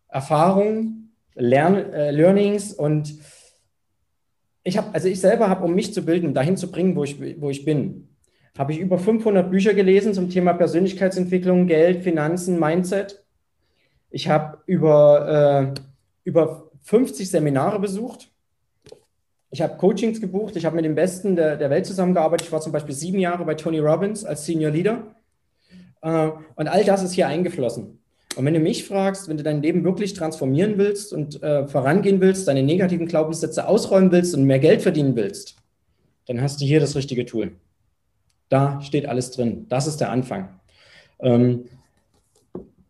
Erfahrung, 0.07 1.09
Lern, 1.35 1.75
äh, 1.91 2.11
Learnings 2.11 2.73
und 2.73 3.15
ich 4.63 4.77
habe, 4.77 4.93
also 4.93 5.07
ich 5.07 5.19
selber 5.19 5.49
habe, 5.49 5.63
um 5.63 5.73
mich 5.75 5.93
zu 5.93 6.03
bilden, 6.03 6.33
dahin 6.33 6.57
zu 6.57 6.71
bringen, 6.71 6.95
wo 6.95 7.03
ich, 7.03 7.19
wo 7.41 7.49
ich 7.49 7.65
bin, 7.65 8.09
habe 8.57 8.71
ich 8.71 8.79
über 8.79 8.97
500 8.97 9.49
Bücher 9.49 9.73
gelesen 9.73 10.13
zum 10.13 10.29
Thema 10.29 10.53
Persönlichkeitsentwicklung, 10.53 11.67
Geld, 11.67 12.03
Finanzen, 12.03 12.59
Mindset. 12.59 13.23
Ich 14.09 14.29
habe 14.29 14.59
über, 14.67 15.73
äh, 15.75 15.79
über 16.23 16.69
50 16.81 17.29
Seminare 17.29 17.79
besucht 17.79 18.29
ich 19.53 19.61
habe 19.61 19.77
Coachings 19.77 20.19
gebucht, 20.19 20.55
ich 20.55 20.65
habe 20.65 20.75
mit 20.75 20.83
dem 20.83 20.95
Besten 20.95 21.35
der, 21.35 21.55
der 21.57 21.69
Welt 21.69 21.85
zusammengearbeitet. 21.85 22.47
Ich 22.47 22.51
war 22.51 22.59
zum 22.59 22.71
Beispiel 22.71 22.95
sieben 22.95 23.19
Jahre 23.19 23.45
bei 23.45 23.53
Tony 23.53 23.77
Robbins 23.77 24.25
als 24.25 24.47
Senior 24.47 24.71
Leader. 24.71 25.15
Äh, 26.01 26.31
und 26.55 26.67
all 26.67 26.83
das 26.83 27.03
ist 27.03 27.13
hier 27.13 27.27
eingeflossen. 27.27 28.02
Und 28.35 28.45
wenn 28.45 28.53
du 28.53 28.59
mich 28.59 28.85
fragst, 28.85 29.27
wenn 29.27 29.37
du 29.37 29.43
dein 29.43 29.61
Leben 29.61 29.83
wirklich 29.83 30.13
transformieren 30.13 30.77
willst 30.77 31.13
und 31.13 31.41
äh, 31.43 31.67
vorangehen 31.67 32.19
willst, 32.19 32.47
deine 32.47 32.63
negativen 32.63 33.07
Glaubenssätze 33.07 33.67
ausräumen 33.67 34.11
willst 34.11 34.33
und 34.35 34.45
mehr 34.45 34.59
Geld 34.59 34.81
verdienen 34.81 35.15
willst, 35.15 35.55
dann 36.27 36.41
hast 36.41 36.61
du 36.61 36.65
hier 36.65 36.79
das 36.79 36.95
richtige 36.95 37.25
Tool. 37.25 37.51
Da 38.49 38.81
steht 38.81 39.07
alles 39.07 39.31
drin. 39.31 39.65
Das 39.69 39.87
ist 39.87 39.97
der 39.97 40.09
Anfang. 40.09 40.49
Ähm, 41.19 41.65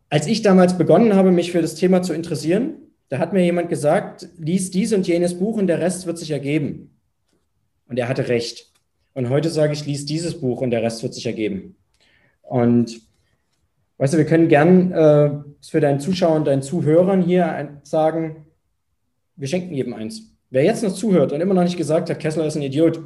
als 0.08 0.26
ich 0.26 0.42
damals 0.42 0.78
begonnen 0.78 1.14
habe, 1.14 1.30
mich 1.30 1.52
für 1.52 1.62
das 1.62 1.74
Thema 1.74 2.02
zu 2.02 2.12
interessieren, 2.12 2.74
da 3.08 3.18
hat 3.18 3.32
mir 3.32 3.44
jemand 3.44 3.68
gesagt, 3.68 4.28
lies 4.38 4.70
dies 4.70 4.92
und 4.92 5.06
jenes 5.06 5.38
Buch 5.38 5.56
und 5.56 5.66
der 5.66 5.80
Rest 5.80 6.06
wird 6.06 6.18
sich 6.18 6.30
ergeben. 6.30 6.90
Und 7.88 7.98
er 7.98 8.08
hatte 8.08 8.28
recht. 8.28 8.70
Und 9.12 9.28
heute 9.28 9.50
sage 9.50 9.72
ich, 9.72 9.86
lies 9.86 10.06
dieses 10.06 10.40
Buch 10.40 10.60
und 10.60 10.70
der 10.70 10.82
Rest 10.82 11.02
wird 11.02 11.14
sich 11.14 11.26
ergeben. 11.26 11.76
Und 12.42 13.00
weißt 13.98 14.14
du, 14.14 14.18
wir 14.18 14.26
können 14.26 14.48
gern 14.48 14.92
äh, 14.92 15.30
für 15.60 15.80
deinen 15.80 16.00
Zuschauern 16.00 16.38
und 16.38 16.46
deinen 16.46 16.62
Zuhörern 16.62 17.22
hier 17.22 17.78
sagen, 17.82 18.46
wir 19.36 19.48
schenken 19.48 19.74
jedem 19.74 19.94
eins. 19.94 20.34
Wer 20.50 20.64
jetzt 20.64 20.82
noch 20.82 20.92
zuhört 20.92 21.32
und 21.32 21.40
immer 21.40 21.54
noch 21.54 21.64
nicht 21.64 21.76
gesagt 21.76 22.10
hat, 22.10 22.20
Kessler 22.20 22.46
ist 22.46 22.56
ein 22.56 22.62
Idiot, 22.62 23.00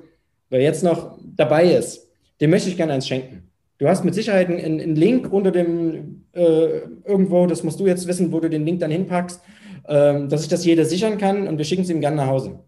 wer 0.50 0.60
jetzt 0.60 0.84
noch 0.84 1.18
dabei 1.24 1.72
ist, 1.72 2.08
dem 2.40 2.50
möchte 2.50 2.68
ich 2.68 2.76
gerne 2.76 2.92
eins 2.92 3.06
schenken. 3.06 3.50
Du 3.78 3.88
hast 3.88 4.04
mit 4.04 4.14
Sicherheit 4.14 4.48
einen, 4.48 4.80
einen 4.80 4.96
Link 4.96 5.32
unter 5.32 5.52
dem 5.52 6.24
äh, 6.32 6.80
irgendwo, 7.04 7.46
das 7.46 7.62
musst 7.62 7.78
du 7.80 7.86
jetzt 7.86 8.06
wissen, 8.06 8.32
wo 8.32 8.40
du 8.40 8.50
den 8.50 8.64
Link 8.64 8.80
dann 8.80 8.90
hinpackst, 8.90 9.40
ähm, 9.88 10.28
dass 10.28 10.40
sich 10.40 10.50
das 10.50 10.64
jeder 10.64 10.84
sichern 10.84 11.16
kann 11.16 11.46
und 11.46 11.58
wir 11.58 11.64
schicken 11.64 11.82
es 11.82 11.90
ihm 11.90 12.00
gerne 12.00 12.16
nach 12.16 12.26
Hause. 12.26 12.58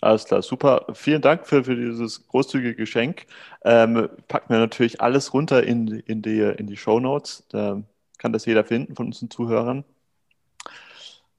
Alles 0.00 0.24
klar, 0.24 0.42
super. 0.42 0.86
Vielen 0.94 1.20
Dank 1.20 1.46
für, 1.46 1.64
für 1.64 1.76
dieses 1.76 2.26
großzügige 2.26 2.74
Geschenk. 2.74 3.26
Ähm, 3.64 4.08
packen 4.28 4.52
wir 4.52 4.58
natürlich 4.58 5.00
alles 5.00 5.34
runter 5.34 5.62
in, 5.62 5.88
in 5.88 6.22
die, 6.22 6.40
in 6.40 6.66
die 6.66 6.76
Show 6.76 7.00
Notes. 7.00 7.44
Da 7.48 7.82
kann 8.18 8.32
das 8.32 8.46
jeder 8.46 8.64
finden 8.64 8.94
von 8.94 9.06
unseren 9.06 9.30
Zuhörern. 9.30 9.84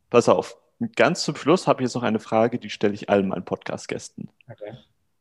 Pass 0.10 0.28
auf, 0.30 0.58
ganz 0.96 1.24
zum 1.24 1.36
Schluss 1.36 1.68
habe 1.68 1.82
ich 1.82 1.88
jetzt 1.88 1.96
noch 1.96 2.04
eine 2.04 2.20
Frage, 2.20 2.60
die 2.60 2.70
stelle 2.70 2.94
ich 2.94 3.10
allen 3.10 3.30
meinen 3.30 3.46
Podcast-Gästen. 3.46 4.30
Okay. 4.50 4.74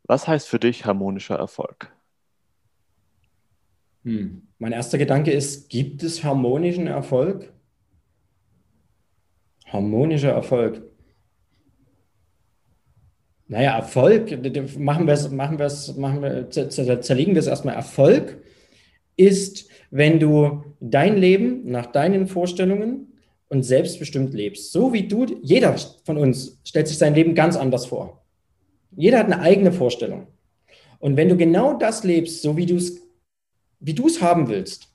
Was 0.04 0.26
heißt 0.26 0.48
für 0.48 0.58
dich 0.58 0.84
harmonischer 0.84 1.36
Erfolg? 1.36 1.92
Hm. 4.04 4.48
Mein 4.58 4.72
erster 4.72 4.98
Gedanke 4.98 5.30
ist, 5.30 5.68
gibt 5.68 6.02
es 6.02 6.24
harmonischen 6.24 6.86
Erfolg? 6.86 7.52
Harmonischer 9.66 10.32
Erfolg. 10.32 10.89
Naja, 13.50 13.76
Erfolg, 13.76 14.30
machen 14.78 15.08
wir 15.08 15.14
es, 15.14 15.28
machen 15.28 15.58
wir 15.58 15.66
es, 15.66 15.96
machen 15.96 16.22
wir, 16.22 16.50
zerlegen 16.50 17.34
wir 17.34 17.40
es 17.40 17.48
erstmal. 17.48 17.74
Erfolg 17.74 18.40
ist, 19.16 19.68
wenn 19.90 20.20
du 20.20 20.62
dein 20.78 21.16
Leben 21.16 21.68
nach 21.68 21.86
deinen 21.86 22.28
Vorstellungen 22.28 23.12
und 23.48 23.64
selbstbestimmt 23.64 24.34
lebst. 24.34 24.70
So 24.70 24.92
wie 24.92 25.08
du, 25.08 25.26
jeder 25.42 25.74
von 26.04 26.16
uns 26.16 26.60
stellt 26.62 26.86
sich 26.86 26.96
sein 26.96 27.16
Leben 27.16 27.34
ganz 27.34 27.56
anders 27.56 27.86
vor. 27.86 28.24
Jeder 28.96 29.18
hat 29.18 29.26
eine 29.26 29.40
eigene 29.40 29.72
Vorstellung. 29.72 30.28
Und 31.00 31.16
wenn 31.16 31.28
du 31.28 31.36
genau 31.36 31.76
das 31.76 32.04
lebst, 32.04 32.42
so 32.42 32.56
wie 32.56 32.66
du 32.66 32.76
es, 32.76 33.02
wie 33.80 33.94
du 33.94 34.06
es 34.06 34.22
haben 34.22 34.46
willst, 34.46 34.94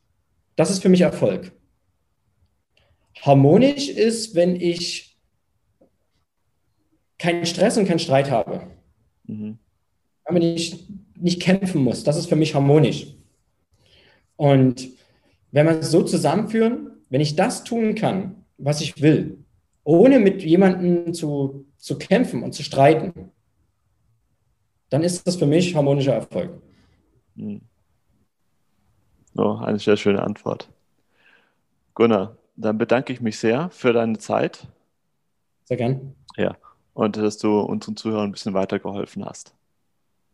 das 0.55 0.69
ist 0.71 0.81
für 0.81 0.87
mich 0.87 1.01
Erfolg. 1.01 1.51
Harmonisch 3.19 3.89
ist, 3.89 4.33
wenn 4.33 4.55
ich 4.55 5.14
keinen 7.25 7.45
Stress 7.45 7.77
und 7.77 7.85
keinen 7.85 7.99
Streit 7.99 8.29
habe. 8.29 8.67
Mhm. 9.25 9.57
Wenn 10.29 10.41
ich 10.41 10.87
nicht 11.15 11.41
kämpfen 11.41 11.83
muss. 11.83 12.03
Das 12.03 12.17
ist 12.17 12.27
für 12.27 12.35
mich 12.35 12.53
harmonisch. 12.53 13.07
Und 14.35 14.89
wenn 15.51 15.65
wir 15.65 15.79
es 15.79 15.91
so 15.91 16.03
zusammenführen, 16.03 16.91
wenn 17.09 17.21
ich 17.21 17.35
das 17.35 17.63
tun 17.63 17.95
kann, 17.95 18.45
was 18.57 18.81
ich 18.81 19.01
will, 19.01 19.37
ohne 19.83 20.19
mit 20.19 20.43
jemandem 20.43 21.13
zu, 21.13 21.65
zu 21.77 21.97
kämpfen 21.97 22.43
und 22.43 22.53
zu 22.53 22.63
streiten, 22.63 23.31
dann 24.89 25.03
ist 25.03 25.25
das 25.25 25.35
für 25.35 25.45
mich 25.47 25.75
harmonischer 25.75 26.13
Erfolg. 26.13 26.61
Mhm. 27.35 27.61
Oh, 29.37 29.57
eine 29.57 29.79
sehr 29.79 29.97
schöne 29.97 30.21
Antwort. 30.21 30.69
Gunnar, 31.93 32.37
dann 32.55 32.77
bedanke 32.77 33.13
ich 33.13 33.21
mich 33.21 33.37
sehr 33.37 33.69
für 33.69 33.93
deine 33.93 34.17
Zeit. 34.17 34.67
Sehr 35.65 35.77
gern. 35.77 36.15
Ja, 36.37 36.55
und 36.95 37.17
dass 37.17 37.37
du 37.37 37.59
unseren 37.59 37.95
Zuhörern 37.95 38.29
ein 38.29 38.31
bisschen 38.31 38.55
weitergeholfen 38.55 39.23
hast. 39.23 39.53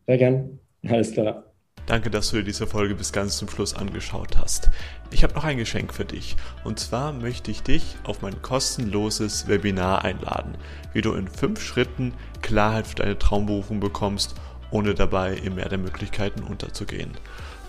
Sehr 0.08 0.18
gern. 0.18 0.60
Alles 0.88 1.12
klar. 1.12 1.44
Danke, 1.88 2.12
dass 2.12 2.30
du 2.30 2.38
dir 2.38 2.44
diese 2.44 2.68
Folge 2.68 2.96
bis 2.96 3.12
ganz 3.12 3.38
zum 3.38 3.50
Schluss 3.50 3.74
angeschaut 3.74 4.38
hast. 4.38 4.70
Ich 5.12 5.24
habe 5.24 5.34
noch 5.34 5.44
ein 5.44 5.58
Geschenk 5.58 5.94
für 5.94 6.06
dich. 6.06 6.36
Und 6.64 6.80
zwar 6.80 7.12
möchte 7.12 7.50
ich 7.50 7.64
dich 7.64 7.96
auf 8.04 8.22
mein 8.22 8.42
kostenloses 8.42 9.48
Webinar 9.48 10.06
einladen, 10.06 10.56
wie 10.94 11.02
du 11.02 11.14
in 11.14 11.28
fünf 11.28 11.62
Schritten 11.62 12.14
Klarheit 12.42 12.86
für 12.86 12.96
deine 12.96 13.18
Traumberufung 13.18 13.80
bekommst, 13.80 14.36
ohne 14.70 14.94
dabei 14.94 15.34
im 15.34 15.56
Meer 15.56 15.70
der 15.70 15.80
Möglichkeiten 15.80 16.44
unterzugehen. 16.44 17.12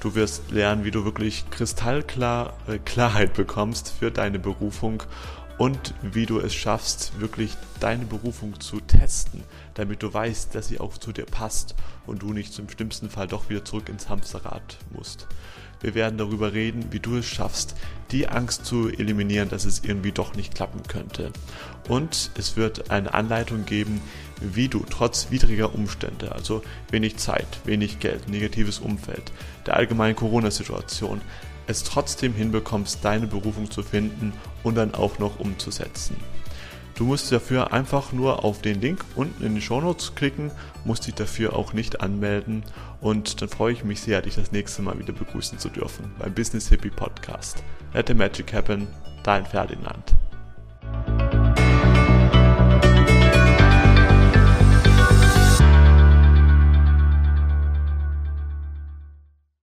Du 0.00 0.14
wirst 0.14 0.50
lernen, 0.50 0.84
wie 0.84 0.90
du 0.90 1.04
wirklich 1.04 1.48
kristallklar 1.50 2.54
äh, 2.68 2.78
Klarheit 2.78 3.34
bekommst 3.34 3.90
für 3.90 4.10
deine 4.10 4.38
Berufung 4.38 5.02
und 5.58 5.94
wie 6.02 6.26
du 6.26 6.38
es 6.38 6.54
schaffst, 6.54 7.20
wirklich 7.20 7.56
deine 7.80 8.04
Berufung 8.04 8.60
zu 8.60 8.80
testen, 8.80 9.44
damit 9.74 10.02
du 10.02 10.12
weißt, 10.12 10.54
dass 10.54 10.68
sie 10.68 10.80
auch 10.80 10.98
zu 10.98 11.12
dir 11.12 11.26
passt 11.26 11.74
und 12.06 12.22
du 12.22 12.32
nicht 12.32 12.52
zum 12.52 12.68
schlimmsten 12.68 13.10
Fall 13.10 13.28
doch 13.28 13.48
wieder 13.48 13.64
zurück 13.64 13.88
ins 13.88 14.08
Hamsterrad 14.08 14.78
musst. 14.90 15.26
Wir 15.82 15.94
werden 15.96 16.16
darüber 16.16 16.52
reden, 16.52 16.92
wie 16.92 17.00
du 17.00 17.16
es 17.16 17.26
schaffst, 17.26 17.74
die 18.12 18.28
Angst 18.28 18.64
zu 18.64 18.88
eliminieren, 18.88 19.48
dass 19.48 19.64
es 19.64 19.82
irgendwie 19.84 20.12
doch 20.12 20.34
nicht 20.36 20.54
klappen 20.54 20.84
könnte. 20.86 21.32
Und 21.88 22.30
es 22.38 22.56
wird 22.56 22.90
eine 22.90 23.12
Anleitung 23.12 23.64
geben, 23.64 24.00
wie 24.40 24.68
du 24.68 24.84
trotz 24.88 25.30
widriger 25.30 25.74
Umstände, 25.74 26.32
also 26.32 26.62
wenig 26.90 27.16
Zeit, 27.16 27.46
wenig 27.64 27.98
Geld, 27.98 28.28
negatives 28.28 28.78
Umfeld, 28.78 29.32
der 29.66 29.76
allgemeinen 29.76 30.14
Corona-Situation, 30.14 31.20
es 31.66 31.84
trotzdem 31.84 32.34
hinbekommst, 32.34 33.04
deine 33.04 33.26
Berufung 33.26 33.70
zu 33.70 33.82
finden 33.82 34.32
und 34.62 34.76
dann 34.76 34.94
auch 34.94 35.18
noch 35.18 35.38
umzusetzen. 35.38 36.16
Du 36.94 37.04
musst 37.04 37.32
dafür 37.32 37.72
einfach 37.72 38.12
nur 38.12 38.44
auf 38.44 38.60
den 38.60 38.80
Link 38.80 39.04
unten 39.16 39.42
in 39.44 39.54
den 39.54 39.62
Show 39.62 39.80
Notes 39.80 40.14
klicken, 40.14 40.50
musst 40.84 41.06
dich 41.06 41.14
dafür 41.14 41.56
auch 41.56 41.72
nicht 41.72 42.00
anmelden 42.00 42.64
und 43.00 43.40
dann 43.40 43.48
freue 43.48 43.72
ich 43.72 43.82
mich 43.82 44.00
sehr, 44.00 44.22
dich 44.22 44.34
das 44.34 44.52
nächste 44.52 44.82
Mal 44.82 44.98
wieder 44.98 45.12
begrüßen 45.12 45.58
zu 45.58 45.68
dürfen 45.68 46.12
beim 46.18 46.34
Business 46.34 46.68
Hippie 46.68 46.90
Podcast. 46.90 47.62
Let 47.94 48.08
the 48.08 48.14
Magic 48.14 48.52
Happen, 48.52 48.86
dein 49.22 49.46
Ferdinand. 49.46 50.14